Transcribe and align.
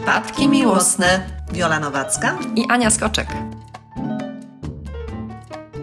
Przypadki 0.00 0.48
miłosne. 0.48 1.20
Wiola 1.52 1.80
Nowacka 1.80 2.38
i 2.56 2.64
Ania 2.68 2.90
Skoczek. 2.90 3.28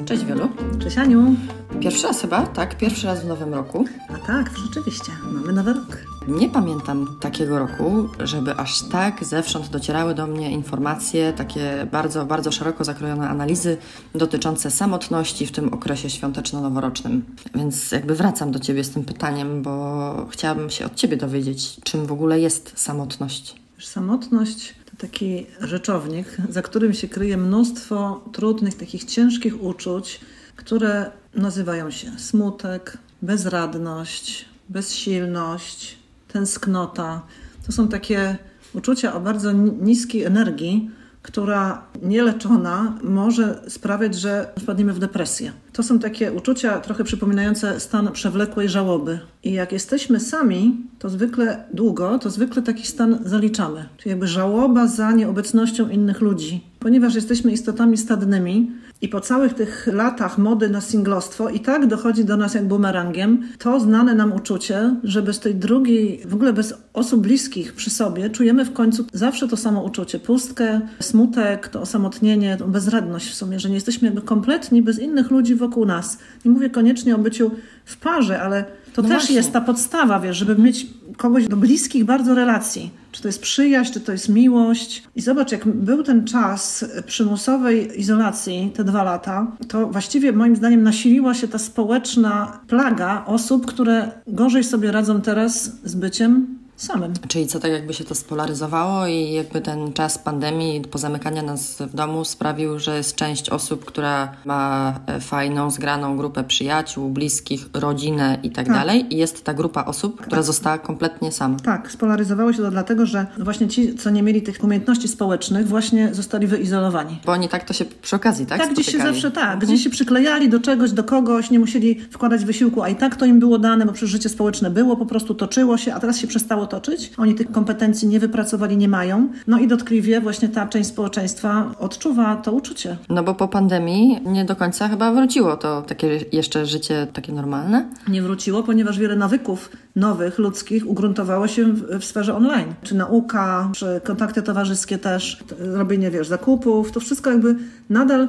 Cześć 0.06 0.26
Wielu. 0.26 0.50
Cześć 0.80 0.98
Aniu. 0.98 1.36
Pierwszy 1.80 2.08
raz 2.08 2.22
chyba, 2.22 2.42
tak? 2.46 2.78
Pierwszy 2.78 3.08
raz 3.08 3.24
w 3.24 3.28
nowym 3.28 3.54
roku. 3.54 3.86
A 4.16 4.28
tak, 4.28 4.52
rzeczywiście. 4.66 5.12
Mamy 5.32 5.54
nowy 5.54 5.74
rok. 5.74 5.98
Nie 6.28 6.50
pamiętam 6.50 7.18
takiego 7.22 7.60
roku, 7.60 8.10
żeby 8.20 8.56
aż 8.56 8.90
tak 8.90 9.26
zewsząd 9.26 9.70
docierały 9.70 10.16
do 10.16 10.28
mnie 10.28 10.52
informacje, 10.52 11.34
takie 11.34 11.88
bardzo, 11.92 12.26
bardzo 12.26 12.52
szeroko 12.52 12.84
zakrojone 12.84 13.30
analizy 13.30 13.78
dotyczące 14.16 14.72
samotności 14.72 15.48
w 15.48 15.52
tym 15.52 15.74
okresie 15.74 16.10
świąteczno-noworocznym. 16.10 17.22
Więc 17.56 17.92
jakby 17.92 18.16
wracam 18.16 18.52
do 18.52 18.60
Ciebie 18.60 18.84
z 18.84 18.90
tym 18.90 19.04
pytaniem, 19.04 19.62
bo 19.62 20.28
chciałabym 20.32 20.70
się 20.70 20.86
od 20.86 20.96
Ciebie 20.96 21.18
dowiedzieć, 21.18 21.80
czym 21.84 22.06
w 22.06 22.12
ogóle 22.12 22.40
jest 22.40 22.74
samotność. 22.76 23.67
Samotność 23.80 24.76
to 24.86 24.98
taki 24.98 25.46
rzeczownik, 25.60 26.38
za 26.50 26.62
którym 26.62 26.94
się 26.94 27.08
kryje 27.08 27.38
mnóstwo 27.38 28.24
trudnych, 28.32 28.76
takich 28.76 29.04
ciężkich 29.04 29.64
uczuć, 29.64 30.20
które 30.56 31.12
nazywają 31.36 31.92
się 31.92 32.20
smutek, 32.20 32.98
bezradność, 33.22 34.46
bezsilność, 34.70 35.98
tęsknota. 36.28 37.22
To 37.66 37.72
są 37.72 37.88
takie 37.88 38.38
uczucia 38.74 39.14
o 39.14 39.20
bardzo 39.20 39.52
niskiej 39.82 40.24
energii, 40.24 40.92
która 41.28 41.82
nieleczona 42.04 42.96
może 43.04 43.62
sprawiać, 43.68 44.16
że 44.16 44.52
wpadniemy 44.60 44.94
w 44.94 45.00
depresję. 45.00 45.52
To 45.74 45.84
są 45.84 46.00
takie 46.00 46.32
uczucia 46.32 46.80
trochę 46.80 47.04
przypominające 47.04 47.80
stan 47.80 48.12
przewlekłej 48.12 48.70
żałoby. 48.70 49.20
I 49.44 49.52
jak 49.52 49.72
jesteśmy 49.72 50.20
sami, 50.20 50.78
to 51.00 51.10
zwykle 51.10 51.64
długo, 51.74 52.20
to 52.20 52.30
zwykle 52.30 52.62
taki 52.62 52.88
stan 52.88 53.20
zaliczamy. 53.26 53.86
Czyli 53.98 54.10
jakby 54.10 54.28
żałoba 54.28 54.88
za 54.88 55.12
nieobecnością 55.12 55.90
innych 55.90 56.22
ludzi. 56.22 56.64
Ponieważ 56.80 57.16
jesteśmy 57.16 57.52
istotami 57.52 57.98
stadnymi, 57.98 58.72
i 59.02 59.10
po 59.10 59.22
całych 59.22 59.54
tych 59.54 59.88
latach 59.94 60.38
mody 60.38 60.70
na 60.70 60.82
singlostwo 60.82 61.50
i 61.50 61.60
tak 61.60 61.88
dochodzi 61.88 62.26
do 62.26 62.38
nas 62.38 62.54
jak 62.54 62.68
bumerangiem 62.68 63.44
to 63.60 63.80
znane 63.80 64.16
nam 64.16 64.34
uczucie, 64.34 64.96
że 65.04 65.22
bez 65.22 65.40
tej 65.40 65.56
drugiej, 65.56 66.22
w 66.26 66.34
ogóle 66.34 66.54
bez 66.54 66.74
osób 66.94 67.22
bliskich 67.22 67.74
przy 67.74 67.90
sobie, 67.90 68.30
czujemy 68.30 68.66
w 68.66 68.74
końcu 68.74 69.06
zawsze 69.14 69.48
to 69.48 69.58
samo 69.58 69.84
uczucie. 69.84 70.20
Pustkę, 70.20 70.82
smutek, 71.00 71.68
to 71.68 71.82
osamotnienie, 71.82 72.58
tą 72.58 72.72
bezradność 72.72 73.30
w 73.30 73.36
sumie, 73.36 73.60
że 73.60 73.70
nie 73.70 73.76
jesteśmy 73.76 74.06
jakby 74.06 74.22
kompletni 74.22 74.82
bez 74.82 75.00
innych 75.00 75.32
ludzi 75.32 75.56
wokół 75.56 75.86
nas. 75.86 76.18
Nie 76.46 76.52
mówię 76.52 76.70
koniecznie 76.70 77.16
o 77.16 77.18
byciu 77.18 77.52
w 77.88 77.98
parze, 77.98 78.42
ale 78.42 78.66
to 78.94 79.02
no 79.02 79.08
też 79.08 79.18
właśnie. 79.18 79.36
jest 79.36 79.54
ta 79.54 79.62
podstawa, 79.62 80.20
wiesz, 80.20 80.38
żeby 80.38 80.56
mieć 80.56 80.88
kogoś 81.18 81.48
do 81.48 81.58
bliskich 81.58 82.06
bardzo 82.06 82.36
relacji. 82.36 82.92
Czy 83.12 83.22
to 83.22 83.28
jest 83.28 83.42
przyjaźń, 83.42 83.94
czy 83.94 84.00
to 84.00 84.12
jest 84.12 84.30
miłość. 84.30 85.04
I 85.16 85.22
zobacz, 85.22 85.52
jak 85.52 85.68
był 85.68 86.04
ten 86.04 86.26
czas 86.26 86.86
przymusowej 87.06 88.00
izolacji, 88.00 88.72
te 88.76 88.84
dwa 88.84 89.04
lata, 89.04 89.48
to 89.68 89.88
właściwie 89.88 90.32
moim 90.32 90.56
zdaniem 90.56 90.84
nasiliła 90.84 91.34
się 91.34 91.48
ta 91.48 91.58
społeczna 91.58 92.60
plaga 92.68 93.24
osób, 93.26 93.66
które 93.66 94.12
gorzej 94.28 94.64
sobie 94.64 94.92
radzą 94.92 95.22
teraz 95.22 95.72
z 95.84 95.96
byciem 95.96 96.57
samym. 96.78 97.14
Czyli 97.28 97.48
co 97.48 97.60
tak 97.60 97.72
jakby 97.72 97.94
się 97.94 98.04
to 98.04 98.16
spolaryzowało 98.16 99.08
i 99.08 99.32
jakby 99.32 99.62
ten 99.62 99.94
czas 99.94 100.18
pandemii, 100.18 100.82
pozamykania 100.82 101.42
nas 101.42 101.82
w 101.82 101.96
domu 101.96 102.26
sprawił, 102.26 102.80
że 102.80 102.98
jest 102.98 103.16
część 103.16 103.50
osób, 103.50 103.86
która 103.86 104.32
ma 104.46 104.94
e, 105.08 105.20
fajną, 105.20 105.72
zgraną 105.72 106.18
grupę 106.18 106.44
przyjaciół, 106.44 107.10
bliskich, 107.10 107.70
rodzinę 107.74 108.38
i 108.44 108.52
tak, 108.52 108.66
tak. 108.66 108.76
dalej 108.76 109.14
i 109.14 109.18
jest 109.18 109.44
ta 109.44 109.54
grupa 109.54 109.86
osób, 109.86 110.16
która 110.22 110.38
tak. 110.38 110.46
została 110.46 110.78
kompletnie 110.78 111.32
sama. 111.32 111.60
Tak, 111.60 111.92
spolaryzowało 111.92 112.54
się 112.54 112.62
to 112.64 112.72
dlatego, 112.72 113.06
że 113.06 113.26
właśnie 113.38 113.68
ci, 113.68 113.96
co 113.96 114.10
nie 114.10 114.24
mieli 114.24 114.42
tych 114.42 114.64
umiejętności 114.64 115.08
społecznych, 115.08 115.68
właśnie 115.68 116.10
zostali 116.14 116.48
wyizolowani. 116.48 117.20
Bo 117.26 117.32
oni 117.32 117.50
tak 117.50 117.64
to 117.64 117.74
się 117.74 117.86
przy 117.86 118.16
okazji, 118.16 118.46
tak? 118.46 118.62
Tak, 118.62 118.74
gdzieś 118.74 118.92
się 118.92 118.98
zawsze 118.98 119.32
tak, 119.32 119.44
mhm. 119.44 119.60
gdzieś 119.60 119.84
się 119.84 119.90
przyklejali 119.90 120.50
do 120.50 120.60
czegoś, 120.60 120.92
do 120.92 121.04
kogoś, 121.04 121.52
nie 121.52 121.60
musieli 121.60 122.00
wkładać 122.12 122.46
wysiłku, 122.46 122.82
a 122.84 122.90
i 122.90 122.96
tak 122.96 123.16
to 123.16 123.26
im 123.26 123.40
było 123.40 123.60
dane, 123.60 123.86
bo 123.86 123.94
przez 123.94 124.10
życie 124.10 124.30
społeczne 124.30 124.70
było, 124.70 124.98
po 124.98 125.06
prostu 125.06 125.36
toczyło 125.36 125.78
się, 125.78 125.94
a 125.94 126.00
teraz 126.00 126.18
się 126.18 126.28
przestało 126.28 126.67
toczyć. 126.68 127.12
Oni 127.18 127.36
tych 127.36 127.52
kompetencji 127.52 128.08
nie 128.08 128.20
wypracowali, 128.20 128.78
nie 128.78 128.88
mają. 128.88 129.30
No 129.48 129.60
i 129.60 129.68
dotkliwie 129.68 130.22
właśnie 130.22 130.50
ta 130.50 130.68
część 130.68 130.90
społeczeństwa 130.90 131.72
odczuwa 131.80 132.36
to 132.36 132.52
uczucie. 132.52 132.98
No 133.10 133.24
bo 133.24 133.36
po 133.36 133.48
pandemii 133.48 134.20
nie 134.26 134.46
do 134.46 134.56
końca 134.56 134.88
chyba 134.88 135.14
wróciło 135.14 135.58
to 135.58 135.82
takie 135.82 136.20
jeszcze 136.32 136.66
życie 136.66 137.08
takie 137.14 137.34
normalne? 137.34 137.90
Nie 138.08 138.22
wróciło, 138.22 138.64
ponieważ 138.64 139.00
wiele 139.00 139.16
nawyków 139.16 139.70
nowych, 139.96 140.40
ludzkich 140.40 140.90
ugruntowało 140.90 141.48
się 141.48 141.66
w, 141.66 142.00
w 142.00 142.06
sferze 142.06 142.36
online. 142.36 142.74
Czy 142.84 142.96
nauka, 142.96 143.70
czy 143.76 144.02
kontakty 144.04 144.42
towarzyskie 144.42 144.98
też, 144.98 145.44
robienie, 145.60 146.12
wiesz, 146.12 146.28
zakupów, 146.28 146.92
to 146.92 147.00
wszystko 147.00 147.30
jakby 147.30 147.56
nadal 147.90 148.28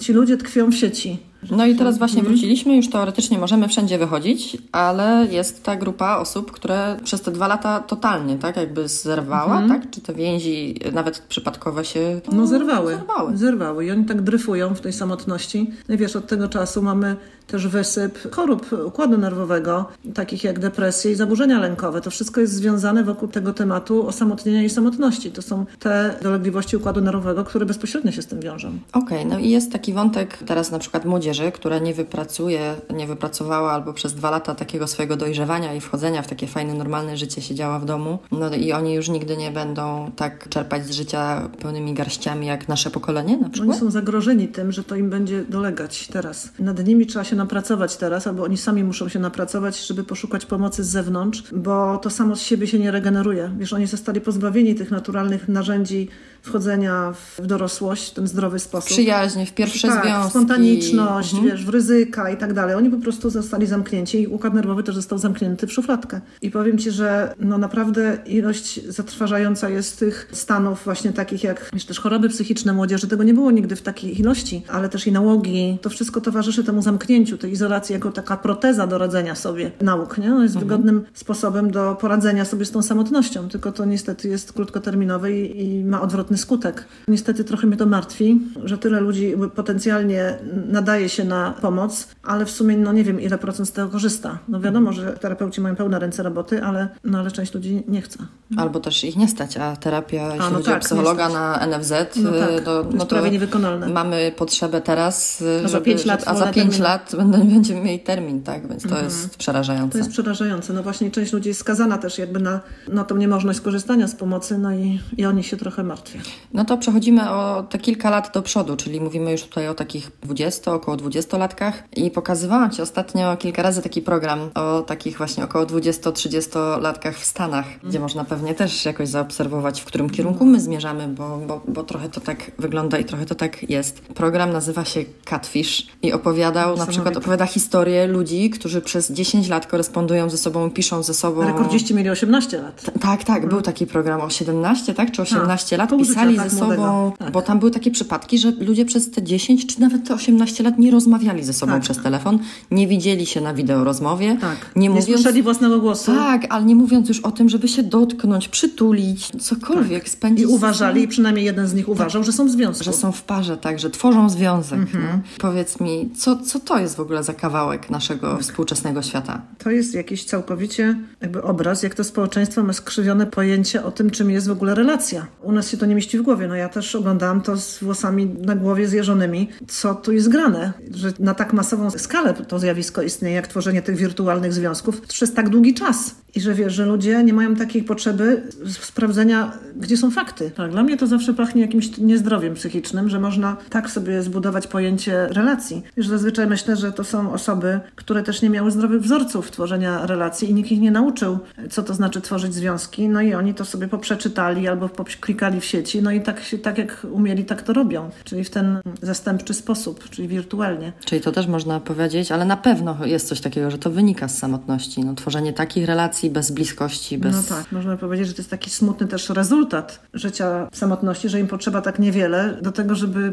ci 0.00 0.12
ludzie 0.12 0.36
tkwią 0.36 0.70
w 0.70 0.74
sieci. 0.74 1.18
No 1.50 1.66
i 1.66 1.74
teraz 1.74 1.98
właśnie 1.98 2.18
mhm. 2.18 2.34
wróciliśmy, 2.34 2.76
już 2.76 2.90
teoretycznie 2.90 3.38
możemy 3.38 3.68
wszędzie 3.68 3.98
wychodzić, 3.98 4.56
ale 4.72 5.26
jest 5.30 5.62
ta 5.62 5.76
grupa 5.76 6.16
osób, 6.16 6.52
które 6.52 6.96
przez 7.04 7.20
te 7.20 7.30
dwa 7.30 7.48
lata 7.48 7.80
totalnie, 7.80 8.38
tak, 8.38 8.56
jakby 8.56 8.88
zerwała, 8.88 9.60
mhm. 9.60 9.68
tak? 9.68 9.90
Czy 9.90 10.00
te 10.00 10.14
więzi 10.14 10.80
nawet 10.92 11.18
przypadkowe 11.18 11.84
się 11.84 12.20
no, 12.32 12.46
zerwały. 12.46 12.94
zerwały. 12.94 13.36
Zerwały 13.36 13.84
i 13.86 13.90
oni 13.90 14.04
tak 14.04 14.22
dryfują 14.22 14.74
w 14.74 14.80
tej 14.80 14.92
samotności. 14.92 15.70
No 15.88 15.94
i 15.94 15.98
wiesz, 15.98 16.16
od 16.16 16.26
tego 16.26 16.48
czasu 16.48 16.82
mamy 16.82 17.16
też 17.46 17.66
wysyp 17.66 18.34
chorób 18.34 18.72
układu 18.86 19.18
nerwowego, 19.18 19.88
takich 20.14 20.44
jak 20.44 20.58
depresje 20.58 21.12
i 21.12 21.14
zaburzenia 21.14 21.58
lękowe. 21.58 22.00
To 22.00 22.10
wszystko 22.10 22.40
jest 22.40 22.52
związane 22.52 23.04
wokół 23.04 23.28
tego 23.28 23.52
tematu 23.52 24.06
osamotnienia 24.06 24.62
i 24.62 24.70
samotności. 24.70 25.32
To 25.32 25.42
są 25.42 25.66
te 25.78 26.14
dolegliwości 26.22 26.76
układu 26.76 27.00
nerwowego, 27.00 27.44
które 27.44 27.66
bezpośrednio 27.66 28.12
się 28.12 28.22
z 28.22 28.26
tym 28.26 28.40
wiążą. 28.40 28.68
Okej, 28.92 29.18
okay, 29.18 29.24
no 29.24 29.38
i 29.38 29.50
jest 29.50 29.72
taki 29.72 29.92
wątek 29.92 30.38
teraz 30.46 30.70
na 30.70 30.78
przykład 30.78 31.04
młodzieży, 31.04 31.25
która 31.54 31.78
nie 31.78 31.94
wypracuje, 31.94 32.74
nie 32.94 33.06
wypracowała 33.06 33.72
albo 33.72 33.92
przez 33.92 34.14
dwa 34.14 34.30
lata 34.30 34.54
takiego 34.54 34.86
swojego 34.86 35.16
dojrzewania 35.16 35.74
i 35.74 35.80
wchodzenia 35.80 36.22
w 36.22 36.26
takie 36.26 36.46
fajne, 36.46 36.74
normalne 36.74 37.16
życie 37.16 37.42
siedziała 37.42 37.78
w 37.78 37.84
domu. 37.84 38.18
No 38.32 38.54
i 38.54 38.72
oni 38.72 38.94
już 38.94 39.08
nigdy 39.08 39.36
nie 39.36 39.50
będą 39.50 40.10
tak 40.16 40.48
czerpać 40.48 40.86
z 40.86 40.90
życia 40.90 41.48
pełnymi 41.62 41.94
garściami 41.94 42.46
jak 42.46 42.68
nasze 42.68 42.90
pokolenie 42.90 43.36
na 43.36 43.48
przykład. 43.48 43.70
Oni 43.70 43.80
są 43.80 43.90
zagrożeni 43.90 44.48
tym, 44.48 44.72
że 44.72 44.84
to 44.84 44.96
im 44.96 45.10
będzie 45.10 45.44
dolegać 45.44 46.08
teraz. 46.08 46.50
Nad 46.58 46.86
nimi 46.86 47.06
trzeba 47.06 47.24
się 47.24 47.36
napracować 47.36 47.96
teraz, 47.96 48.26
albo 48.26 48.42
oni 48.42 48.56
sami 48.56 48.84
muszą 48.84 49.08
się 49.08 49.18
napracować, 49.18 49.86
żeby 49.86 50.04
poszukać 50.04 50.46
pomocy 50.46 50.84
z 50.84 50.88
zewnątrz, 50.88 51.42
bo 51.52 51.98
to 51.98 52.10
samo 52.10 52.36
z 52.36 52.40
siebie 52.40 52.66
się 52.66 52.78
nie 52.78 52.90
regeneruje. 52.90 53.50
Wiesz, 53.58 53.72
oni 53.72 53.86
zostali 53.86 54.20
pozbawieni 54.20 54.74
tych 54.74 54.90
naturalnych 54.90 55.48
narzędzi 55.48 56.08
wchodzenia 56.42 57.12
w 57.36 57.46
dorosłość 57.46 58.10
w 58.10 58.14
ten 58.14 58.26
zdrowy 58.26 58.58
sposób. 58.58 58.90
Przyjaźnie, 58.90 59.46
w 59.46 59.52
pierwsze 59.52 59.88
tak, 59.88 60.04
związki. 60.04 60.30
spontaniczność, 60.30 61.15
mhm. 61.24 61.44
wiesz, 61.44 61.66
w 61.66 61.68
ryzyka 61.68 62.30
i 62.30 62.36
tak 62.36 62.52
dalej. 62.52 62.74
Oni 62.74 62.90
po 62.90 62.98
prostu 62.98 63.30
zostali 63.30 63.66
zamknięci 63.66 64.22
i 64.22 64.26
układ 64.26 64.54
nerwowy 64.54 64.82
też 64.82 64.94
został 64.94 65.18
zamknięty 65.18 65.66
w 65.66 65.72
szufladkę. 65.72 66.20
I 66.42 66.50
powiem 66.50 66.78
Ci, 66.78 66.90
że 66.90 67.34
no 67.38 67.58
naprawdę 67.58 68.18
ilość 68.26 68.86
zatrważająca 68.88 69.68
jest 69.68 69.98
tych 69.98 70.28
stanów 70.32 70.84
właśnie 70.84 71.12
takich 71.12 71.44
jak, 71.44 71.70
wiesz, 71.72 71.84
też 71.84 72.00
choroby 72.00 72.28
psychiczne 72.28 72.72
młodzieży. 72.72 73.08
Tego 73.08 73.22
nie 73.22 73.34
było 73.34 73.50
nigdy 73.50 73.76
w 73.76 73.82
takiej 73.82 74.20
ilości, 74.20 74.62
ale 74.68 74.88
też 74.88 75.06
i 75.06 75.12
nałogi. 75.12 75.78
To 75.82 75.90
wszystko 75.90 76.20
towarzyszy 76.20 76.64
temu 76.64 76.82
zamknięciu, 76.82 77.38
tej 77.38 77.52
izolacji 77.52 77.92
jako 77.92 78.12
taka 78.12 78.36
proteza 78.36 78.86
do 78.86 78.98
radzenia 78.98 79.34
sobie 79.34 79.70
nauk, 79.80 80.18
nie? 80.18 80.30
No 80.30 80.42
jest 80.42 80.54
mhm. 80.54 80.68
wygodnym 80.68 81.04
sposobem 81.14 81.70
do 81.70 81.96
poradzenia 82.00 82.44
sobie 82.44 82.64
z 82.64 82.70
tą 82.70 82.82
samotnością, 82.82 83.48
tylko 83.48 83.72
to 83.72 83.84
niestety 83.84 84.28
jest 84.28 84.52
krótkoterminowe 84.52 85.32
i, 85.32 85.64
i 85.64 85.84
ma 85.84 86.00
odwrotny 86.00 86.36
skutek. 86.36 86.84
Niestety 87.08 87.44
trochę 87.44 87.66
mnie 87.66 87.76
to 87.76 87.86
martwi, 87.86 88.40
że 88.64 88.78
tyle 88.78 89.00
ludzi 89.00 89.34
potencjalnie 89.54 90.38
nadaje 90.68 91.05
się 91.08 91.24
na 91.24 91.54
pomoc, 91.60 92.08
ale 92.22 92.46
w 92.46 92.50
sumie 92.50 92.76
no 92.76 92.92
nie 92.92 93.04
wiem 93.04 93.20
ile 93.20 93.38
procent 93.38 93.68
z 93.68 93.72
tego 93.72 93.88
korzysta. 93.88 94.38
No 94.48 94.60
wiadomo, 94.60 94.92
że 94.92 95.12
terapeuci 95.12 95.60
mają 95.60 95.76
pełne 95.76 95.98
ręce 95.98 96.22
roboty, 96.22 96.62
ale, 96.64 96.88
no, 97.04 97.18
ale 97.18 97.30
część 97.30 97.54
ludzi 97.54 97.82
nie 97.88 98.02
chce. 98.02 98.18
Albo 98.56 98.80
też 98.80 99.04
ich 99.04 99.16
nie 99.16 99.28
stać, 99.28 99.56
a 99.56 99.76
terapia, 99.76 100.26
jeśli 100.26 100.38
no 100.38 100.50
chodzi 100.50 100.66
tak, 100.66 100.76
o 100.76 100.80
psychologa 100.80 101.28
na 101.28 101.66
NFZ, 101.66 101.92
no, 102.16 102.30
tak. 102.30 102.64
to, 102.64 102.84
no 102.92 102.98
to 102.98 103.06
prawie 103.06 103.30
niewykonalne. 103.30 103.88
Mamy 103.88 104.32
potrzebę 104.36 104.80
teraz, 104.80 105.44
a 105.64 105.68
za 105.68 105.80
5 105.80 106.04
lat, 106.04 106.22
a 106.26 106.34
za 106.34 106.52
5 106.52 106.78
lat 106.78 107.12
będziemy 107.52 107.80
mieli 107.80 108.00
termin, 108.00 108.42
tak? 108.42 108.68
Więc 108.68 108.82
to 108.82 108.88
mhm. 108.88 109.04
jest 109.04 109.36
przerażające. 109.36 109.92
To 109.92 109.98
jest 109.98 110.10
przerażające. 110.10 110.72
No 110.72 110.82
właśnie 110.82 111.10
część 111.10 111.32
ludzi 111.32 111.48
jest 111.48 111.60
skazana 111.60 111.98
też 111.98 112.18
jakby 112.18 112.40
na, 112.40 112.60
na 112.88 113.04
tą 113.04 113.16
niemożność 113.16 113.60
korzystania 113.60 114.08
z 114.08 114.14
pomocy, 114.14 114.58
no 114.58 114.72
i, 114.72 115.00
i 115.16 115.26
oni 115.26 115.44
się 115.44 115.56
trochę 115.56 115.82
martwią. 115.82 116.20
No 116.54 116.64
to 116.64 116.78
przechodzimy 116.78 117.30
o 117.30 117.62
te 117.62 117.78
kilka 117.78 118.10
lat 118.10 118.30
do 118.34 118.42
przodu, 118.42 118.76
czyli 118.76 119.00
mówimy 119.00 119.32
już 119.32 119.42
tutaj 119.42 119.68
o 119.68 119.74
takich 119.74 120.10
20, 120.22 120.72
około 120.72 120.95
około 120.96 121.06
dwudziestolatkach 121.06 121.82
i 121.96 122.10
pokazywałam 122.10 122.70
Ci 122.70 122.82
ostatnio 122.82 123.36
kilka 123.36 123.62
razy 123.62 123.82
taki 123.82 124.02
program 124.02 124.50
o 124.54 124.82
takich 124.82 125.18
właśnie 125.18 125.44
około 125.44 125.64
20-30-latkach 125.64 127.12
w 127.12 127.24
Stanach, 127.24 127.66
gdzie 127.84 128.00
można 128.00 128.24
pewnie 128.24 128.54
też 128.54 128.84
jakoś 128.84 129.08
zaobserwować, 129.08 129.80
w 129.80 129.84
którym 129.84 130.10
kierunku 130.10 130.44
my 130.44 130.60
zmierzamy, 130.60 131.08
bo, 131.08 131.38
bo, 131.46 131.60
bo 131.68 131.82
trochę 131.82 132.08
to 132.08 132.20
tak 132.20 132.50
wygląda 132.58 132.98
i 132.98 133.04
trochę 133.04 133.26
to 133.26 133.34
tak 133.34 133.70
jest. 133.70 134.00
Program 134.00 134.52
nazywa 134.52 134.84
się 134.84 135.04
Catfish 135.24 135.86
i 136.02 136.12
opowiadał, 136.12 136.76
na 136.76 136.86
przykład 136.86 137.16
opowiada 137.16 137.46
historię 137.46 138.06
ludzi, 138.06 138.50
którzy 138.50 138.80
przez 138.80 139.12
10 139.12 139.48
lat 139.48 139.66
korespondują 139.66 140.30
ze 140.30 140.38
sobą, 140.38 140.70
piszą 140.70 141.02
ze 141.02 141.14
sobą. 141.14 141.42
Rekordziści 141.42 141.94
mieli 141.94 142.10
18 142.10 142.62
lat. 142.62 142.82
T 142.82 142.92
tak, 143.00 143.24
tak, 143.24 143.48
był 143.48 143.62
taki 143.62 143.86
program 143.86 144.20
o 144.20 144.30
17, 144.30 144.94
tak, 144.94 145.12
czy 145.12 145.22
18 145.22 145.76
A, 145.76 145.78
lat, 145.78 145.90
pół 145.90 145.98
życia, 145.98 146.10
pisali 146.10 146.36
tak, 146.36 146.50
ze 146.50 146.58
sobą. 146.58 147.12
Tak. 147.18 147.32
bo 147.32 147.42
tam 147.42 147.58
były 147.58 147.70
takie 147.70 147.90
przypadki, 147.90 148.38
że 148.38 148.50
ludzie 148.50 148.84
przez 148.84 149.10
te 149.10 149.22
10 149.22 149.66
czy 149.66 149.80
nawet 149.80 150.08
te 150.08 150.14
18 150.14 150.64
lat 150.64 150.78
nie 150.78 150.85
rozmawiali 150.90 151.44
ze 151.44 151.52
sobą 151.52 151.72
Tak. 151.72 151.82
przez 151.82 151.98
telefon, 152.02 152.38
nie 152.70 152.86
widzieli 152.88 153.26
się 153.26 153.40
na 153.40 153.54
wideo 153.54 153.84
rozmowie, 153.84 154.36
Tak. 154.40 154.56
nie 154.76 154.82
Nie, 154.82 154.90
mówiąc... 154.90 155.06
słyszeli 155.06 155.42
własnego 155.42 155.80
głosu. 155.80 156.12
Tak, 156.14 156.46
ale 156.50 156.64
nie 156.64 156.74
mówiąc 156.76 157.08
już 157.08 157.20
o 157.20 157.30
tym, 157.30 157.48
żeby 157.48 157.68
się 157.68 157.82
dotknąć, 157.82 158.48
przytulić, 158.48 159.28
cokolwiek 159.40 160.08
spędzić. 160.08 160.44
I 160.44 160.46
uważali, 160.46 161.02
i 161.02 161.08
przynajmniej 161.08 161.44
jeden 161.44 161.66
z 161.68 161.74
nich 161.74 161.88
uważał, 161.88 162.24
że 162.24 162.32
są 162.32 162.46
w 162.46 162.50
związku. 162.50 162.84
że 162.84 162.92
są 162.92 163.12
w 163.12 163.22
parze, 163.22 163.56
tak, 163.56 163.78
że 163.78 163.90
tworzą 163.90 164.30
związek. 164.30 164.78
Mhm. 164.78 165.04
nie? 165.04 165.20
Powiedz 165.38 165.80
mi, 165.80 166.10
co, 166.16 166.36
co 166.36 166.60
to 166.60 166.78
jest 166.78 166.96
w 166.96 167.00
ogóle 167.00 167.24
za 167.24 167.34
kawałek 167.34 167.90
naszego 167.90 168.38
współczesnego 168.38 169.02
świata? 169.02 169.42
To 169.58 169.70
jest 169.70 169.94
jakiś 169.94 170.24
całkowicie 170.24 170.96
jakby 171.20 171.42
obraz, 171.42 171.82
jak 171.82 171.94
to 171.94 172.04
społeczeństwo 172.04 172.62
ma 172.62 172.72
skrzywione 172.72 173.26
pojęcie 173.26 173.84
o 173.84 173.90
tym, 173.90 174.10
czym 174.10 174.30
jest 174.30 174.48
w 174.48 174.50
ogóle 174.50 174.74
relacja. 174.74 175.26
U 175.42 175.52
nas 175.52 175.70
się 175.70 175.76
to 175.76 175.86
nie 175.86 175.94
mieści 175.94 176.18
w 176.18 176.22
głowie. 176.22 176.48
No 176.48 176.54
ja 176.54 176.68
też 176.68 176.94
oglądałam 176.94 177.40
to 177.40 177.56
z 177.56 177.78
włosami 177.82 178.26
na 178.26 178.56
głowie 178.56 178.88
zjeżonymi. 178.88 179.48
Co 179.68 179.94
tu 179.94 180.12
jest 180.12 180.28
grane? 180.28 180.72
Że 180.90 181.12
na 181.18 181.34
tak 181.34 181.52
masową 181.52 181.90
skalę 181.90 182.34
to 182.34 182.58
zjawisko 182.58 183.02
istnieje, 183.02 183.34
jak 183.34 183.46
tworzenie 183.46 183.82
tych 183.82 183.96
wirtualnych 183.96 184.52
związków 184.52 185.00
przez 185.00 185.34
tak 185.34 185.48
długi 185.48 185.74
czas. 185.74 186.14
I 186.34 186.40
że 186.40 186.54
wiesz, 186.54 186.72
że 186.74 186.86
ludzie 186.86 187.24
nie 187.24 187.32
mają 187.32 187.56
takiej 187.56 187.82
potrzeby 187.82 188.42
sprawdzenia, 188.80 189.52
gdzie 189.76 189.96
są 189.96 190.10
fakty. 190.10 190.50
Tak, 190.50 190.70
dla 190.70 190.82
mnie 190.82 190.96
to 190.96 191.06
zawsze 191.06 191.34
pachnie 191.34 191.62
jakimś 191.62 191.98
niezdrowiem 191.98 192.54
psychicznym, 192.54 193.08
że 193.08 193.20
można 193.20 193.56
tak 193.70 193.90
sobie 193.90 194.22
zbudować 194.22 194.66
pojęcie 194.66 195.26
relacji. 195.26 195.82
Że 195.96 196.08
zazwyczaj 196.08 196.46
myślę, 196.46 196.76
że 196.76 196.92
to 196.92 197.04
są 197.04 197.32
osoby, 197.32 197.80
które 197.94 198.22
też 198.22 198.42
nie 198.42 198.50
miały 198.50 198.70
zdrowych 198.70 199.02
wzorców 199.02 199.50
tworzenia 199.50 200.06
relacji 200.06 200.50
i 200.50 200.54
nikt 200.54 200.72
ich 200.72 200.80
nie 200.80 200.90
nauczył, 200.90 201.38
co 201.70 201.82
to 201.82 201.94
znaczy 201.94 202.20
tworzyć 202.20 202.54
związki. 202.54 203.08
No 203.08 203.20
i 203.20 203.34
oni 203.34 203.54
to 203.54 203.64
sobie 203.64 203.88
poprzeczytali 203.88 204.68
albo 204.68 204.88
klikali 205.20 205.60
w 205.60 205.64
sieci, 205.64 206.02
no 206.02 206.10
i 206.10 206.20
tak, 206.20 206.40
tak 206.62 206.78
jak 206.78 207.06
umieli, 207.10 207.44
tak 207.44 207.62
to 207.62 207.72
robią. 207.72 208.10
Czyli 208.24 208.44
w 208.44 208.50
ten 208.50 208.80
zastępczy 209.02 209.54
sposób, 209.54 210.10
czyli 210.10 210.28
wirtualnie. 210.70 210.92
Czyli 211.04 211.20
to 211.20 211.32
też 211.32 211.46
można 211.46 211.80
powiedzieć, 211.80 212.32
ale 212.32 212.44
na 212.44 212.56
pewno 212.56 213.06
jest 213.06 213.28
coś 213.28 213.40
takiego, 213.40 213.70
że 213.70 213.78
to 213.78 213.90
wynika 213.90 214.28
z 214.28 214.38
samotności. 214.38 215.04
No, 215.04 215.14
tworzenie 215.14 215.52
takich 215.52 215.86
relacji 215.86 216.30
bez 216.30 216.50
bliskości, 216.50 217.18
bez... 217.18 217.36
No 217.36 217.56
tak, 217.56 217.72
można 217.72 217.96
powiedzieć, 217.96 218.28
że 218.28 218.34
to 218.34 218.40
jest 218.40 218.50
taki 218.50 218.70
smutny 218.70 219.06
też 219.06 219.28
rezultat 219.28 220.00
życia 220.14 220.68
w 220.72 220.78
samotności, 220.78 221.28
że 221.28 221.40
im 221.40 221.46
potrzeba 221.46 221.80
tak 221.80 221.98
niewiele 221.98 222.58
do 222.62 222.72
tego, 222.72 222.94
żeby 222.94 223.32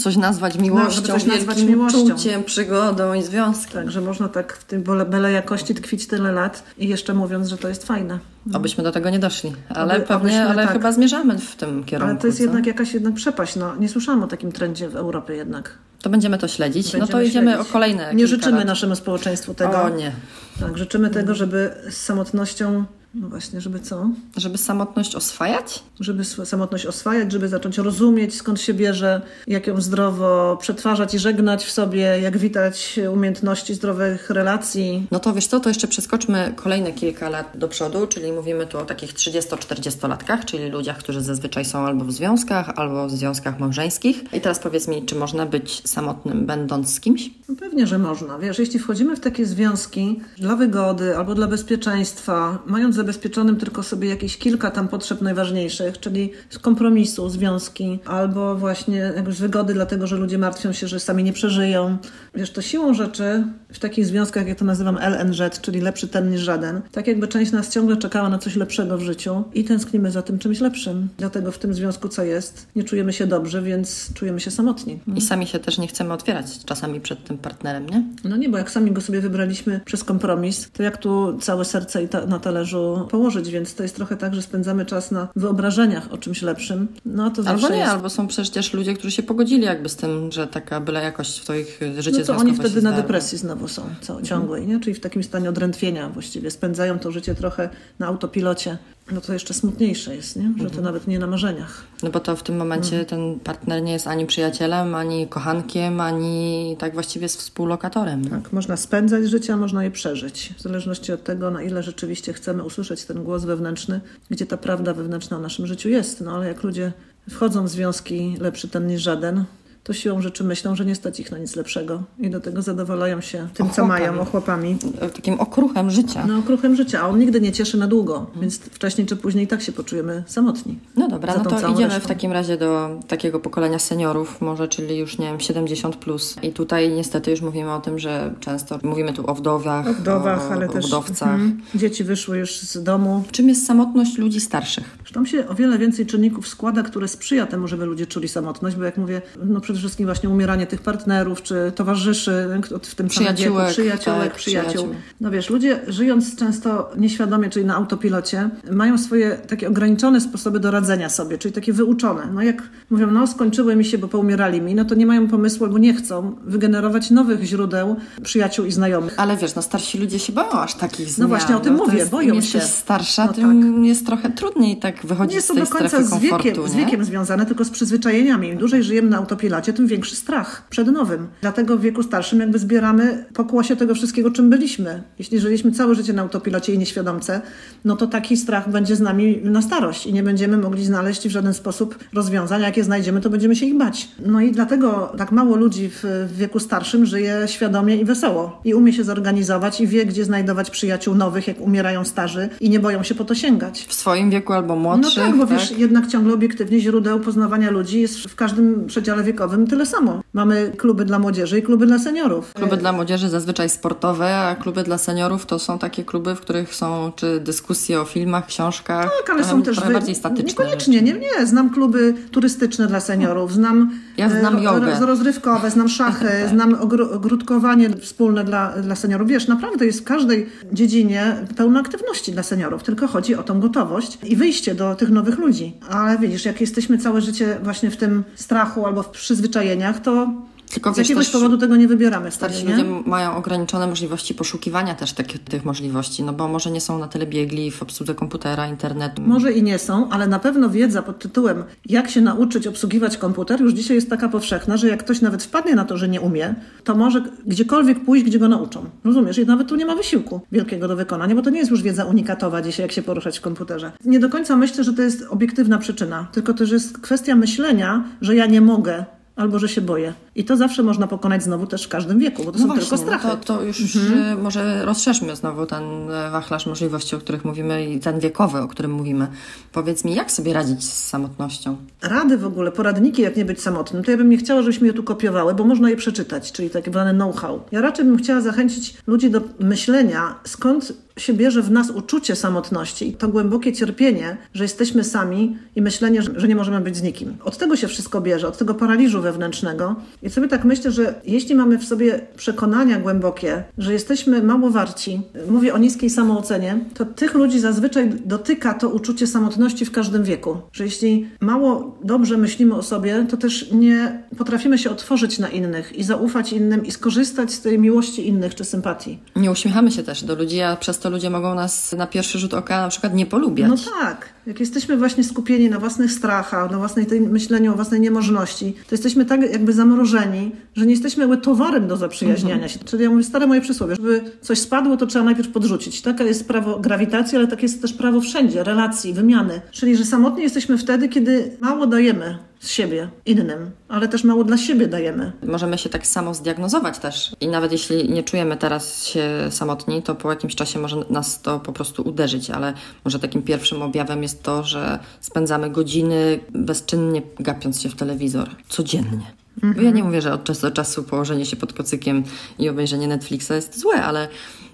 Coś 0.00 0.16
nazwać 0.16 0.58
miłością, 0.58 0.90
żeby 0.90 1.08
coś 1.08 1.24
nazwać 1.24 1.62
miłością. 1.62 2.14
przygodą 2.46 3.14
i 3.14 3.22
związkiem. 3.22 3.72
tak, 3.82 3.90
że 3.90 4.00
można 4.00 4.28
tak 4.28 4.52
w 4.56 4.64
tym 4.64 4.82
bele 5.06 5.32
jakości 5.32 5.74
tkwić 5.74 6.06
tyle 6.06 6.32
lat 6.32 6.62
i 6.78 6.88
jeszcze 6.88 7.14
mówiąc, 7.14 7.48
że 7.48 7.58
to 7.58 7.68
jest 7.68 7.86
fajne. 7.86 8.18
Obyśmy 8.54 8.84
do 8.84 8.92
tego 8.92 9.10
nie 9.10 9.18
doszli, 9.18 9.52
ale 9.68 9.96
Oby- 9.96 10.06
pewnie, 10.06 10.16
obyśmy 10.16 10.48
ale 10.48 10.62
tak. 10.64 10.72
chyba 10.72 10.92
zmierzamy 10.92 11.38
w 11.38 11.56
tym 11.56 11.84
kierunku. 11.84 12.10
Ale 12.10 12.20
to 12.20 12.26
jest 12.26 12.38
co? 12.38 12.44
jednak 12.44 12.66
jakaś 12.66 12.94
jednak 12.94 13.14
przepaść. 13.14 13.56
No, 13.56 13.76
nie 13.76 13.88
słyszałam 13.88 14.22
o 14.22 14.26
takim 14.26 14.52
trendzie 14.52 14.88
w 14.88 14.96
Europie 14.96 15.34
jednak. 15.34 15.78
To 16.02 16.10
będziemy 16.10 16.38
to 16.38 16.48
śledzić. 16.48 16.92
no 16.92 16.92
to 16.92 16.98
Będziemy 17.06 17.24
idziemy 17.24 17.52
śledzić. 17.52 17.70
o 17.70 17.72
kolejne 17.72 18.14
Nie 18.14 18.26
życzymy 18.26 18.58
lat. 18.58 18.66
naszemu 18.66 18.96
społeczeństwu 18.96 19.54
tego. 19.54 19.82
O 19.82 19.88
nie. 19.88 20.12
Tak, 20.60 20.78
życzymy 20.78 21.10
tego, 21.10 21.34
żeby 21.34 21.70
z 21.90 21.96
samotnością, 21.96 22.84
no 23.14 23.28
właśnie, 23.28 23.60
żeby 23.60 23.80
co? 23.80 24.10
Żeby 24.36 24.58
samotność 24.58 25.14
oswajać? 25.14 25.82
Żeby 26.00 26.24
samotność 26.24 26.86
oswajać, 26.86 27.32
żeby 27.32 27.48
zacząć 27.48 27.78
rozumieć, 27.78 28.34
skąd 28.34 28.60
się 28.60 28.74
bierze, 28.74 29.22
jak 29.46 29.66
ją 29.66 29.80
zdrowo 29.80 30.56
przetwarzać 30.60 31.14
i 31.14 31.18
żegnać 31.18 31.64
w 31.64 31.70
sobie, 31.70 32.00
jak 32.00 32.38
witać 32.38 33.00
umiejętności 33.12 33.74
zdrowych 33.74 34.30
relacji. 34.30 35.06
No 35.10 35.20
to 35.20 35.32
wiesz 35.32 35.46
co, 35.46 35.60
to 35.60 35.68
jeszcze 35.68 35.88
przeskoczmy 35.88 36.52
kolejne 36.56 36.92
kilka 36.92 37.28
lat 37.28 37.52
do 37.54 37.68
przodu, 37.68 38.06
czyli 38.06 38.32
mówimy 38.32 38.66
tu 38.66 38.78
o 38.78 38.84
takich 38.84 39.14
30-40-latkach, 39.14 40.44
czyli 40.44 40.70
ludziach, 40.70 40.98
którzy 40.98 41.20
zazwyczaj 41.20 41.64
są 41.64 41.78
albo 41.78 42.04
w 42.04 42.12
związkach, 42.12 42.72
albo 42.76 43.06
w 43.06 43.10
związkach 43.10 43.60
małżeńskich. 43.60 44.24
I 44.32 44.40
teraz 44.40 44.58
powiedz 44.58 44.88
mi, 44.88 45.06
czy 45.06 45.14
można 45.14 45.46
być 45.46 45.88
samotnym 45.88 46.46
będąc 46.46 46.94
z 46.94 47.00
kimś? 47.00 47.30
No 47.48 47.56
pewnie, 47.56 47.86
że 47.86 47.98
można. 47.98 48.38
Wiesz, 48.38 48.58
jeśli 48.58 48.78
wchodzimy 48.78 49.16
w 49.16 49.20
takie 49.20 49.46
związki 49.46 50.20
dla 50.38 50.56
wygody 50.56 51.16
albo 51.16 51.34
dla 51.34 51.46
bezpieczeństwa, 51.46 52.58
mając 52.66 52.99
zabezpieczonym 53.00 53.56
tylko 53.56 53.82
sobie 53.82 54.08
jakieś 54.08 54.36
kilka 54.36 54.70
tam 54.70 54.88
potrzeb 54.88 55.20
najważniejszych, 55.20 56.00
czyli 56.00 56.32
z 56.50 56.58
kompromisu, 56.58 57.28
związki, 57.28 57.98
albo 58.04 58.56
właśnie 58.56 59.12
jakoś 59.16 59.34
z 59.34 59.40
wygody, 59.40 59.74
dlatego 59.74 60.06
że 60.06 60.16
ludzie 60.16 60.38
martwią 60.38 60.72
się, 60.72 60.88
że 60.88 61.00
sami 61.00 61.24
nie 61.24 61.32
przeżyją. 61.32 61.96
Wiesz, 62.34 62.50
to 62.50 62.62
siłą 62.62 62.94
rzeczy 62.94 63.44
w 63.72 63.78
takich 63.78 64.06
związkach, 64.06 64.48
jak 64.48 64.58
to 64.58 64.64
nazywam 64.64 64.98
LNZ, 64.98 65.60
czyli 65.60 65.80
lepszy 65.80 66.08
ten 66.08 66.30
niż 66.30 66.40
żaden, 66.40 66.80
tak 66.92 67.06
jakby 67.06 67.28
część 67.28 67.52
nas 67.52 67.72
ciągle 67.72 67.96
czekała 67.96 68.28
na 68.28 68.38
coś 68.38 68.56
lepszego 68.56 68.98
w 68.98 69.02
życiu 69.02 69.44
i 69.54 69.64
tęsknimy 69.64 70.10
za 70.10 70.22
tym 70.22 70.38
czymś 70.38 70.60
lepszym. 70.60 71.08
Dlatego 71.18 71.52
w 71.52 71.58
tym 71.58 71.74
związku, 71.74 72.08
co 72.08 72.24
jest, 72.24 72.66
nie 72.76 72.84
czujemy 72.84 73.12
się 73.12 73.26
dobrze, 73.26 73.62
więc 73.62 74.14
czujemy 74.14 74.40
się 74.40 74.50
samotni. 74.50 75.00
I 75.16 75.20
sami 75.20 75.46
się 75.46 75.58
też 75.58 75.78
nie 75.78 75.86
chcemy 75.86 76.12
otwierać 76.12 76.64
czasami 76.64 77.00
przed 77.00 77.24
tym 77.24 77.38
partnerem, 77.38 77.88
nie? 77.88 78.04
No 78.24 78.36
nie, 78.36 78.48
bo 78.48 78.58
jak 78.58 78.70
sami 78.70 78.92
go 78.92 79.00
sobie 79.00 79.20
wybraliśmy 79.20 79.80
przez 79.84 80.04
kompromis, 80.04 80.70
to 80.72 80.82
jak 80.82 80.96
tu 80.96 81.38
całe 81.38 81.64
serce 81.64 82.02
i 82.02 82.08
ta, 82.08 82.26
na 82.26 82.38
talerzu 82.38 82.89
położyć, 83.10 83.50
więc 83.50 83.74
to 83.74 83.82
jest 83.82 83.96
trochę 83.96 84.16
tak, 84.16 84.34
że 84.34 84.42
spędzamy 84.42 84.86
czas 84.86 85.10
na 85.10 85.28
wyobrażeniach 85.36 86.12
o 86.12 86.18
czymś 86.18 86.42
lepszym. 86.42 86.88
No 87.06 87.30
to 87.30 87.42
Albo 87.46 87.68
nie, 87.68 87.76
jest. 87.76 87.90
albo 87.90 88.10
są 88.10 88.26
przecież 88.26 88.72
ludzie, 88.72 88.94
którzy 88.94 89.10
się 89.10 89.22
pogodzili 89.22 89.64
jakby 89.64 89.88
z 89.88 89.96
tym, 89.96 90.32
że 90.32 90.46
taka 90.46 90.80
byle 90.80 91.02
jakość 91.02 91.40
w 91.40 91.46
to 91.46 91.54
ich 91.54 91.80
życie 91.98 92.18
No 92.18 92.24
to 92.24 92.36
oni 92.36 92.54
wtedy 92.54 92.82
na 92.82 92.92
depresji 92.92 93.38
znowu 93.38 93.68
są 93.68 93.82
cał- 94.02 94.22
ciągłej, 94.22 94.66
nie? 94.66 94.80
czyli 94.80 94.94
w 94.94 95.00
takim 95.00 95.24
stanie 95.24 95.48
odrętwienia 95.48 96.08
właściwie. 96.08 96.50
Spędzają 96.50 96.98
to 96.98 97.10
życie 97.12 97.34
trochę 97.34 97.68
na 97.98 98.06
autopilocie. 98.06 98.78
No 99.12 99.20
to 99.20 99.32
jeszcze 99.32 99.54
smutniejsze 99.54 100.16
jest, 100.16 100.36
nie? 100.36 100.52
że 100.56 100.70
to 100.70 100.80
nawet 100.80 101.06
nie 101.06 101.18
na 101.18 101.26
marzeniach. 101.26 101.84
No 102.02 102.10
bo 102.10 102.20
to 102.20 102.36
w 102.36 102.42
tym 102.42 102.56
momencie 102.56 103.04
ten 103.04 103.40
partner 103.40 103.82
nie 103.82 103.92
jest 103.92 104.06
ani 104.06 104.26
przyjacielem, 104.26 104.94
ani 104.94 105.28
kochankiem, 105.28 106.00
ani 106.00 106.76
tak 106.78 106.94
właściwie 106.94 107.24
jest 107.24 107.38
współlokatorem. 107.38 108.28
Tak, 108.28 108.52
można 108.52 108.76
spędzać 108.76 109.30
życie, 109.30 109.52
a 109.52 109.56
można 109.56 109.84
je 109.84 109.90
przeżyć. 109.90 110.54
W 110.56 110.62
zależności 110.62 111.12
od 111.12 111.24
tego, 111.24 111.50
na 111.50 111.62
ile 111.62 111.82
rzeczywiście 111.82 112.32
chcemy 112.32 112.64
usłyszeć 112.64 113.04
ten 113.04 113.24
głos 113.24 113.44
wewnętrzny, 113.44 114.00
gdzie 114.30 114.46
ta 114.46 114.56
prawda 114.56 114.94
wewnętrzna 114.94 115.36
o 115.36 115.40
naszym 115.40 115.66
życiu 115.66 115.88
jest. 115.88 116.20
No 116.20 116.32
ale 116.36 116.46
jak 116.46 116.62
ludzie 116.62 116.92
wchodzą 117.30 117.64
w 117.64 117.68
związki 117.68 118.36
lepszy 118.40 118.68
ten 118.68 118.86
niż 118.86 119.02
żaden, 119.02 119.44
to 119.84 119.92
siłą 119.92 120.20
rzeczy 120.22 120.44
myślą, 120.44 120.76
że 120.76 120.84
nie 120.84 120.94
stać 120.94 121.20
ich 121.20 121.30
na 121.30 121.38
nic 121.38 121.56
lepszego 121.56 122.02
i 122.18 122.30
do 122.30 122.40
tego 122.40 122.62
zadowalają 122.62 123.20
się 123.20 123.48
tym, 123.54 123.70
co 123.70 123.86
mają, 123.86 124.20
ochłapami. 124.20 124.76
Takim 125.14 125.40
okruchem 125.40 125.90
życia. 125.90 126.26
No, 126.26 126.38
okruchem 126.38 126.76
życia, 126.76 127.00
a 127.02 127.08
on 127.08 127.18
nigdy 127.18 127.40
nie 127.40 127.52
cieszy 127.52 127.78
na 127.78 127.86
długo, 127.86 128.26
więc 128.40 128.58
wcześniej 128.58 129.06
czy 129.06 129.16
później 129.16 129.46
tak 129.46 129.62
się 129.62 129.72
poczujemy 129.72 130.24
samotni. 130.26 130.78
No 130.96 131.08
dobra, 131.08 131.34
no 131.36 131.44
to 131.44 131.56
idziemy 131.56 131.88
resztą. 131.94 132.00
w 132.00 132.06
takim 132.06 132.32
razie 132.32 132.56
do 132.56 133.00
takiego 133.08 133.40
pokolenia 133.40 133.78
seniorów, 133.78 134.40
może, 134.40 134.68
czyli 134.68 134.98
już 134.98 135.18
nie 135.18 135.26
wiem, 135.26 135.40
70 135.40 135.96
plus. 135.96 136.36
I 136.42 136.52
tutaj 136.52 136.90
niestety 136.90 137.30
już 137.30 137.40
mówimy 137.40 137.72
o 137.72 137.80
tym, 137.80 137.98
że 137.98 138.34
często 138.40 138.78
mówimy 138.82 139.12
tu 139.12 139.30
o 139.30 139.34
wdowach, 139.34 139.88
O 139.88 139.94
wdowach, 139.94 140.50
o, 140.50 140.52
ale 140.52 140.68
o 140.68 140.72
też 140.72 140.86
wdowcach. 140.86 141.28
mhm. 141.34 141.60
dzieci 141.74 142.04
wyszły 142.04 142.38
już 142.38 142.56
z 142.58 142.82
domu. 142.82 143.24
Czym 143.30 143.48
jest 143.48 143.66
samotność 143.66 144.18
ludzi 144.18 144.40
starszych? 144.40 144.98
Tam 145.14 145.26
się 145.26 145.48
o 145.48 145.54
wiele 145.54 145.78
więcej 145.78 146.06
czynników 146.06 146.48
składa, 146.48 146.82
które 146.82 147.08
sprzyja 147.08 147.46
temu, 147.46 147.68
żeby 147.68 147.84
ludzie 147.86 148.06
czuli 148.06 148.28
samotność, 148.28 148.76
bo 148.76 148.84
jak 148.84 148.96
mówię, 148.96 149.22
no 149.44 149.60
przede 149.70 149.78
wszystkim 149.80 150.06
właśnie 150.06 150.28
umieranie 150.28 150.66
tych 150.66 150.82
partnerów, 150.82 151.42
czy 151.42 151.72
towarzyszy 151.74 152.48
w 152.82 152.94
tym 152.94 153.10
samym 153.10 153.36
wieku, 153.36 153.54
Przyjaciółek, 153.70 154.28
tak, 154.28 154.34
przyjaciół. 154.34 154.88
No 155.20 155.30
wiesz, 155.30 155.50
ludzie 155.50 155.80
żyjąc 155.88 156.36
często 156.36 156.90
nieświadomie, 156.96 157.50
czyli 157.50 157.66
na 157.66 157.76
autopilocie, 157.76 158.50
mają 158.72 158.98
swoje 158.98 159.30
takie 159.30 159.68
ograniczone 159.68 160.20
sposoby 160.20 160.60
do 160.60 160.70
radzenia 160.70 161.08
sobie, 161.08 161.38
czyli 161.38 161.54
takie 161.54 161.72
wyuczone. 161.72 162.22
No 162.34 162.42
jak 162.42 162.62
mówią, 162.90 163.10
no 163.10 163.26
skończyły 163.26 163.76
mi 163.76 163.84
się, 163.84 163.98
bo 163.98 164.08
poumierali 164.08 164.60
mi, 164.60 164.74
no 164.74 164.84
to 164.84 164.94
nie 164.94 165.06
mają 165.06 165.28
pomysłu 165.28 165.64
albo 165.64 165.78
nie 165.78 165.94
chcą 165.94 166.36
wygenerować 166.44 167.10
nowych 167.10 167.42
źródeł 167.44 167.96
przyjaciół 168.22 168.64
i 168.64 168.72
znajomych. 168.72 169.14
Ale 169.16 169.36
wiesz, 169.36 169.54
no 169.54 169.62
starsi 169.62 169.98
ludzie 169.98 170.18
się 170.18 170.32
boją 170.32 170.52
aż 170.52 170.74
takich 170.74 171.08
zmian. 171.08 171.28
właśnie 171.28 171.56
o 171.56 171.60
tym 171.60 171.78
to 171.78 171.84
mówię, 171.86 171.98
jest, 171.98 172.10
boją 172.10 172.34
im 172.34 172.42
się. 172.42 172.60
starsza, 172.60 173.26
No 173.26 173.32
tym 173.32 173.84
jest 173.84 174.06
trochę 174.06 174.30
trudniej 174.30 174.76
tak 174.76 175.06
wychodzić 175.06 175.34
Nie 175.34 175.42
z 175.42 175.46
tej 175.46 175.56
do 175.56 175.66
końca 175.66 175.88
strefy 175.88 176.04
z 176.04 176.18
wiekiem, 176.18 176.30
komfortu, 176.30 176.68
z 176.68 176.74
nie? 176.74 176.84
wiekiem 176.84 177.04
związane, 177.04 177.46
tylko 177.46 177.64
z 177.64 177.70
przyzwyczajeniami. 177.70 178.48
Im 178.48 178.58
dłużej 178.58 178.82
żyjemy 178.82 179.10
na 179.10 179.16
autopilocie, 179.16 179.59
zasadzie, 179.60 179.72
tym 179.76 179.86
większy 179.86 180.16
strach 180.16 180.66
przed 180.70 180.86
nowym. 180.86 181.28
Dlatego 181.40 181.76
w 181.76 181.80
wieku 181.80 182.02
starszym 182.02 182.40
jakby 182.40 182.58
zbieramy 182.58 183.24
pokłosie 183.34 183.76
tego 183.76 183.94
wszystkiego, 183.94 184.30
czym 184.30 184.50
byliśmy. 184.50 185.02
Jeśli 185.18 185.40
żyliśmy 185.40 185.72
całe 185.72 185.94
życie 185.94 186.12
na 186.12 186.22
autopilocie 186.22 186.74
i 186.74 186.78
nieświadomce, 186.78 187.40
no 187.84 187.96
to 187.96 188.06
taki 188.06 188.36
strach 188.36 188.70
będzie 188.70 188.96
z 188.96 189.00
nami 189.00 189.40
na 189.44 189.62
starość 189.62 190.06
i 190.06 190.12
nie 190.12 190.22
będziemy 190.22 190.56
mogli 190.56 190.84
znaleźć 190.84 191.28
w 191.28 191.30
żaden 191.30 191.54
sposób 191.54 191.98
rozwiązań. 192.12 192.62
Jak 192.62 192.76
je 192.76 192.84
znajdziemy, 192.84 193.20
to 193.20 193.30
będziemy 193.30 193.56
się 193.56 193.66
ich 193.66 193.76
bać. 193.76 194.08
No 194.26 194.40
i 194.40 194.52
dlatego 194.52 195.12
tak 195.18 195.32
mało 195.32 195.56
ludzi 195.56 195.90
w 195.92 196.28
wieku 196.36 196.58
starszym 196.58 197.06
żyje 197.06 197.42
świadomie 197.46 197.96
i 197.96 198.04
wesoło 198.04 198.60
i 198.64 198.74
umie 198.74 198.92
się 198.92 199.04
zorganizować 199.04 199.80
i 199.80 199.86
wie, 199.86 200.06
gdzie 200.06 200.24
znajdować 200.24 200.70
przyjaciół 200.70 201.14
nowych, 201.14 201.48
jak 201.48 201.60
umierają 201.60 202.04
starzy 202.04 202.48
i 202.60 202.70
nie 202.70 202.80
boją 202.80 203.02
się 203.02 203.14
po 203.14 203.24
to 203.24 203.34
sięgać. 203.34 203.86
W 203.88 203.94
swoim 203.94 204.30
wieku 204.30 204.52
albo 204.52 204.76
młodszych. 204.76 205.16
No 205.16 205.22
tak, 205.22 205.36
bo 205.36 205.46
tak? 205.46 205.58
wiesz, 205.58 205.78
jednak 205.78 206.06
ciągle 206.06 206.34
obiektywnie 206.34 206.80
źródeł 206.80 207.20
poznawania 207.20 207.70
ludzi 207.70 208.00
jest 208.00 208.18
w 208.18 208.34
każdym 208.34 208.86
przedziale 208.86 209.22
wiekowym 209.24 209.49
tyle 209.66 209.86
samo. 209.86 210.20
Mamy 210.32 210.72
kluby 210.76 211.04
dla 211.04 211.18
młodzieży 211.18 211.58
i 211.58 211.62
kluby 211.62 211.86
dla 211.86 211.98
seniorów. 211.98 212.54
Kluby 212.54 212.76
dla 212.76 212.92
młodzieży 212.92 213.28
zazwyczaj 213.28 213.68
sportowe, 213.68 214.36
a 214.36 214.54
kluby 214.54 214.82
dla 214.82 214.98
seniorów 214.98 215.46
to 215.46 215.58
są 215.58 215.78
takie 215.78 216.04
kluby, 216.04 216.34
w 216.34 216.40
których 216.40 216.74
są 216.74 217.12
czy 217.16 217.40
dyskusje 217.40 218.00
o 218.00 218.04
filmach, 218.04 218.46
książkach. 218.46 219.10
Tak, 219.18 219.30
ale 219.30 219.44
są 219.44 219.62
też 219.62 219.80
wy... 219.80 219.92
bardziej 219.92 220.14
statyczne. 220.14 220.44
Niekoniecznie, 220.48 221.02
nie, 221.02 221.12
nie. 221.12 221.46
Znam 221.46 221.70
kluby 221.70 222.14
turystyczne 222.30 222.86
dla 222.86 223.00
seniorów, 223.00 223.52
znam, 223.52 223.90
ja 224.16 224.28
znam 224.28 224.56
e, 224.56 224.62
jogę. 224.62 224.96
rozrywkowe, 225.00 225.70
znam 225.70 225.88
szachy, 225.88 226.28
znam 226.52 226.76
ogródkowanie 227.12 227.90
wspólne 227.90 228.44
dla, 228.44 228.72
dla 228.82 228.96
seniorów. 228.96 229.28
Wiesz, 229.28 229.48
naprawdę 229.48 229.86
jest 229.86 230.00
w 230.00 230.04
każdej 230.04 230.46
dziedzinie 230.72 231.36
pełno 231.56 231.80
aktywności 231.80 232.32
dla 232.32 232.42
seniorów, 232.42 232.82
tylko 232.82 233.08
chodzi 233.08 233.34
o 233.34 233.42
tą 233.42 233.60
gotowość 233.60 234.18
i 234.24 234.36
wyjście 234.36 234.74
do 234.74 234.94
tych 234.94 235.10
nowych 235.10 235.38
ludzi. 235.38 235.76
Ale 235.90 236.18
widzisz, 236.18 236.44
jak 236.44 236.60
jesteśmy 236.60 236.98
całe 236.98 237.20
życie 237.20 237.58
właśnie 237.62 237.90
w 237.90 237.96
tym 237.96 238.24
strachu 238.34 238.86
albo 238.86 239.02
w 239.02 239.10
przyzwyczajeniach, 239.40 240.00
to 240.00 240.28
tylko 240.70 240.94
z 240.94 240.96
jakiegoś 240.96 241.28
powodu 241.28 241.58
tego 241.58 241.76
nie 241.76 241.88
wybieramy. 241.88 242.30
Starsi 242.30 242.66
ludzie 242.66 242.84
mają 243.06 243.36
ograniczone 243.36 243.86
możliwości 243.86 244.34
poszukiwania 244.34 244.94
też 244.94 245.12
takich, 245.12 245.44
tych 245.44 245.64
możliwości, 245.64 246.22
no 246.22 246.32
bo 246.32 246.48
może 246.48 246.70
nie 246.70 246.80
są 246.80 246.98
na 246.98 247.08
tyle 247.08 247.26
biegli 247.26 247.70
w 247.70 247.82
obsłudze 247.82 248.14
komputera, 248.14 248.68
internetu. 248.68 249.22
Może 249.22 249.52
i 249.52 249.62
nie 249.62 249.78
są, 249.78 250.10
ale 250.10 250.26
na 250.26 250.38
pewno 250.38 250.70
wiedza 250.70 251.02
pod 251.02 251.18
tytułem 251.18 251.64
jak 251.86 252.10
się 252.10 252.20
nauczyć 252.20 252.66
obsługiwać 252.66 253.16
komputer 253.16 253.60
już 253.60 253.72
dzisiaj 253.72 253.96
jest 253.96 254.10
taka 254.10 254.28
powszechna, 254.28 254.76
że 254.76 254.88
jak 254.88 255.04
ktoś 255.04 255.20
nawet 255.20 255.42
wpadnie 255.42 255.74
na 255.74 255.84
to, 255.84 255.96
że 255.96 256.08
nie 256.08 256.20
umie, 256.20 256.54
to 256.84 256.94
może 256.94 257.22
gdziekolwiek 257.46 258.04
pójść, 258.04 258.24
gdzie 258.24 258.38
go 258.38 258.48
nauczą. 258.48 258.84
Rozumiesz? 259.04 259.38
I 259.38 259.46
nawet 259.46 259.68
tu 259.68 259.76
nie 259.76 259.86
ma 259.86 259.96
wysiłku 259.96 260.40
wielkiego 260.52 260.88
do 260.88 260.96
wykonania, 260.96 261.34
bo 261.34 261.42
to 261.42 261.50
nie 261.50 261.58
jest 261.58 261.70
już 261.70 261.82
wiedza 261.82 262.04
unikatowa 262.04 262.62
dzisiaj, 262.62 262.84
jak 262.84 262.92
się 262.92 263.02
poruszać 263.02 263.38
w 263.38 263.40
komputerze. 263.40 263.92
Nie 264.04 264.20
do 264.20 264.28
końca 264.28 264.56
myślę, 264.56 264.84
że 264.84 264.92
to 264.92 265.02
jest 265.02 265.26
obiektywna 265.30 265.78
przyczyna, 265.78 266.28
tylko 266.32 266.54
też 266.54 266.70
jest 266.70 266.98
kwestia 266.98 267.36
myślenia, 267.36 268.04
że 268.20 268.34
ja 268.34 268.46
nie 268.46 268.60
mogę 268.60 269.04
albo 269.40 269.58
że 269.58 269.68
się 269.68 269.80
boję. 269.80 270.12
I 270.34 270.44
to 270.44 270.56
zawsze 270.56 270.82
można 270.82 271.06
pokonać 271.06 271.42
znowu 271.42 271.66
też 271.66 271.84
w 271.84 271.88
każdym 271.88 272.18
wieku, 272.18 272.44
bo 272.44 272.52
to 272.52 272.58
no 272.58 272.62
są 272.62 272.66
właśnie, 272.66 272.82
tylko 272.82 272.98
strachy. 272.98 273.28
No 273.28 273.36
to, 273.36 273.56
to 273.56 273.62
już 273.62 273.96
mhm. 273.96 274.38
Y, 274.38 274.42
może 274.42 274.84
rozszerzmy 274.84 275.36
znowu 275.36 275.66
ten 275.66 276.10
e, 276.10 276.30
wachlarz 276.30 276.66
możliwości, 276.66 277.16
o 277.16 277.18
których 277.18 277.44
mówimy 277.44 277.86
i 277.86 278.00
ten 278.00 278.20
wiekowy, 278.20 278.58
o 278.58 278.68
którym 278.68 278.92
mówimy. 278.92 279.26
Powiedz 279.72 280.04
mi, 280.04 280.14
jak 280.14 280.32
sobie 280.32 280.52
radzić 280.52 280.84
z 280.84 281.08
samotnością? 281.08 281.76
Rady 282.02 282.38
w 282.38 282.46
ogóle, 282.46 282.72
poradniki, 282.72 283.22
jak 283.22 283.36
nie 283.36 283.44
być 283.44 283.60
samotnym, 283.60 284.04
to 284.04 284.10
ja 284.10 284.16
bym 284.16 284.30
nie 284.30 284.36
chciała, 284.36 284.62
żebyśmy 284.62 284.86
je 284.86 284.92
tu 284.92 285.02
kopiowały, 285.02 285.54
bo 285.54 285.64
można 285.64 285.90
je 285.90 285.96
przeczytać, 285.96 286.52
czyli 286.52 286.70
tak 286.70 286.90
zwane 286.90 287.14
know-how. 287.14 287.60
Ja 287.72 287.80
raczej 287.80 288.04
bym 288.04 288.16
chciała 288.16 288.40
zachęcić 288.40 288.96
ludzi 289.06 289.30
do 289.30 289.40
myślenia, 289.60 290.34
skąd 290.44 290.92
się 291.20 291.34
bierze 291.34 291.62
w 291.62 291.70
nas 291.70 291.90
uczucie 291.90 292.36
samotności 292.36 293.08
i 293.08 293.14
to 293.14 293.28
głębokie 293.28 293.72
cierpienie, 293.72 294.36
że 294.54 294.64
jesteśmy 294.64 295.04
sami 295.04 295.58
i 295.76 295.82
myślenie, 295.82 296.22
że 296.22 296.48
nie 296.48 296.56
możemy 296.56 296.80
być 296.80 296.96
z 296.96 297.02
nikim. 297.02 297.36
Od 297.44 297.58
tego 297.58 297.76
się 297.76 297.88
wszystko 297.88 298.20
bierze, 298.20 298.48
od 298.48 298.58
tego 298.58 298.74
paraliżu 298.74 299.22
wewnętrznego. 299.22 299.96
I 300.22 300.30
sobie 300.30 300.48
tak 300.48 300.64
myślę, 300.64 300.90
że 300.90 301.14
jeśli 301.24 301.54
mamy 301.54 301.78
w 301.78 301.84
sobie 301.84 302.20
przekonania 302.36 303.00
głębokie, 303.00 303.64
że 303.78 303.92
jesteśmy 303.92 304.42
mało 304.42 304.70
warci, 304.70 305.22
mówię 305.48 305.74
o 305.74 305.78
niskiej 305.78 306.10
samoocenie, 306.10 306.78
to 306.94 307.04
tych 307.04 307.34
ludzi 307.34 307.60
zazwyczaj 307.60 308.12
dotyka 308.24 308.74
to 308.74 308.88
uczucie 308.88 309.26
samotności 309.26 309.84
w 309.84 309.92
każdym 309.92 310.24
wieku. 310.24 310.56
Że 310.72 310.84
jeśli 310.84 311.28
mało 311.40 311.98
dobrze 312.04 312.36
myślimy 312.36 312.74
o 312.74 312.82
sobie, 312.82 313.26
to 313.30 313.36
też 313.36 313.72
nie 313.72 314.22
potrafimy 314.38 314.78
się 314.78 314.90
otworzyć 314.90 315.38
na 315.38 315.48
innych 315.48 315.96
i 315.96 316.04
zaufać 316.04 316.52
innym 316.52 316.86
i 316.86 316.90
skorzystać 316.90 317.52
z 317.52 317.60
tej 317.60 317.78
miłości 317.78 318.28
innych 318.28 318.54
czy 318.54 318.64
sympatii. 318.64 319.18
Nie 319.36 319.50
uśmiechamy 319.50 319.90
się 319.90 320.02
też 320.02 320.24
do 320.24 320.34
ludzi, 320.34 320.60
a 320.60 320.76
przez 320.76 320.98
to 320.98 321.10
ludzie 321.10 321.30
mogą 321.30 321.54
nas 321.54 321.92
na 321.92 322.06
pierwszy 322.06 322.38
rzut 322.38 322.54
oka 322.54 322.80
na 322.82 322.88
przykład 322.88 323.14
nie 323.14 323.26
polubiać. 323.26 323.68
No 323.68 323.76
tak. 324.00 324.28
Jak 324.50 324.60
jesteśmy 324.60 324.96
właśnie 324.96 325.24
skupieni 325.24 325.70
na 325.70 325.78
własnych 325.78 326.12
strachach, 326.12 326.70
na 326.70 326.78
własnej 326.78 327.06
tej 327.06 327.20
myśleniu 327.20 327.72
o 327.72 327.74
własnej 327.74 328.00
niemożności, 328.00 328.72
to 328.72 328.94
jesteśmy 328.94 329.24
tak 329.24 329.52
jakby 329.52 329.72
zamrożeni, 329.72 330.52
że 330.74 330.86
nie 330.86 330.90
jesteśmy 330.90 331.36
towarem 331.36 331.88
do 331.88 331.96
zaprzyjaźniania 331.96 332.54
mhm. 332.54 332.72
się. 332.72 332.78
Czyli 332.78 333.02
ja 333.02 333.10
mówię 333.10 333.24
stare 333.24 333.46
moje 333.46 333.60
przysłowie, 333.60 333.96
żeby 333.96 334.20
coś 334.40 334.58
spadło, 334.58 334.96
to 334.96 335.06
trzeba 335.06 335.24
najpierw 335.24 335.48
podrzucić. 335.48 336.02
Takie 336.02 336.24
jest 336.24 336.48
prawo 336.48 336.78
grawitacji, 336.78 337.38
ale 337.38 337.46
takie 337.46 337.62
jest 337.62 337.82
też 337.82 337.92
prawo 337.92 338.20
wszędzie, 338.20 338.64
relacji, 338.64 339.12
wymiany. 339.12 339.60
Czyli, 339.70 339.96
że 339.96 340.04
samotni 340.04 340.42
jesteśmy 340.42 340.78
wtedy, 340.78 341.08
kiedy 341.08 341.56
mało 341.60 341.86
dajemy 341.86 342.38
z 342.60 342.70
siebie 342.70 343.08
innym, 343.26 343.70
ale 343.88 344.08
też 344.08 344.24
mało 344.24 344.44
dla 344.44 344.58
siebie 344.58 344.86
dajemy. 344.86 345.32
Możemy 345.42 345.78
się 345.78 345.88
tak 345.88 346.06
samo 346.06 346.34
zdiagnozować 346.34 346.98
też 346.98 347.36
i 347.40 347.48
nawet 347.48 347.72
jeśli 347.72 348.10
nie 348.10 348.22
czujemy 348.22 348.56
teraz 348.56 349.06
się 349.06 349.24
samotni, 349.50 350.02
to 350.02 350.14
po 350.14 350.30
jakimś 350.30 350.54
czasie 350.54 350.78
może 350.78 350.96
nas 351.10 351.42
to 351.42 351.60
po 351.60 351.72
prostu 351.72 352.02
uderzyć, 352.02 352.50
ale 352.50 352.72
może 353.04 353.18
takim 353.18 353.42
pierwszym 353.42 353.82
objawem 353.82 354.22
jest 354.22 354.42
to, 354.42 354.64
że 354.64 354.98
spędzamy 355.20 355.70
godziny 355.70 356.40
bezczynnie 356.50 357.22
gapiąc 357.40 357.80
się 357.80 357.88
w 357.88 357.94
telewizor 357.94 358.48
codziennie. 358.68 359.32
Bo 359.62 359.82
ja 359.82 359.90
nie 359.90 360.04
mówię, 360.04 360.22
że 360.22 360.32
od 360.32 360.44
czasu 360.44 360.60
do 360.60 360.70
czasu 360.70 361.02
położenie 361.02 361.46
się 361.46 361.56
pod 361.56 361.72
kocykiem 361.72 362.24
i 362.58 362.68
obejrzenie 362.68 363.08
Netflixa 363.08 363.50
jest 363.50 363.78
złe, 363.78 364.02
ale 364.04 364.28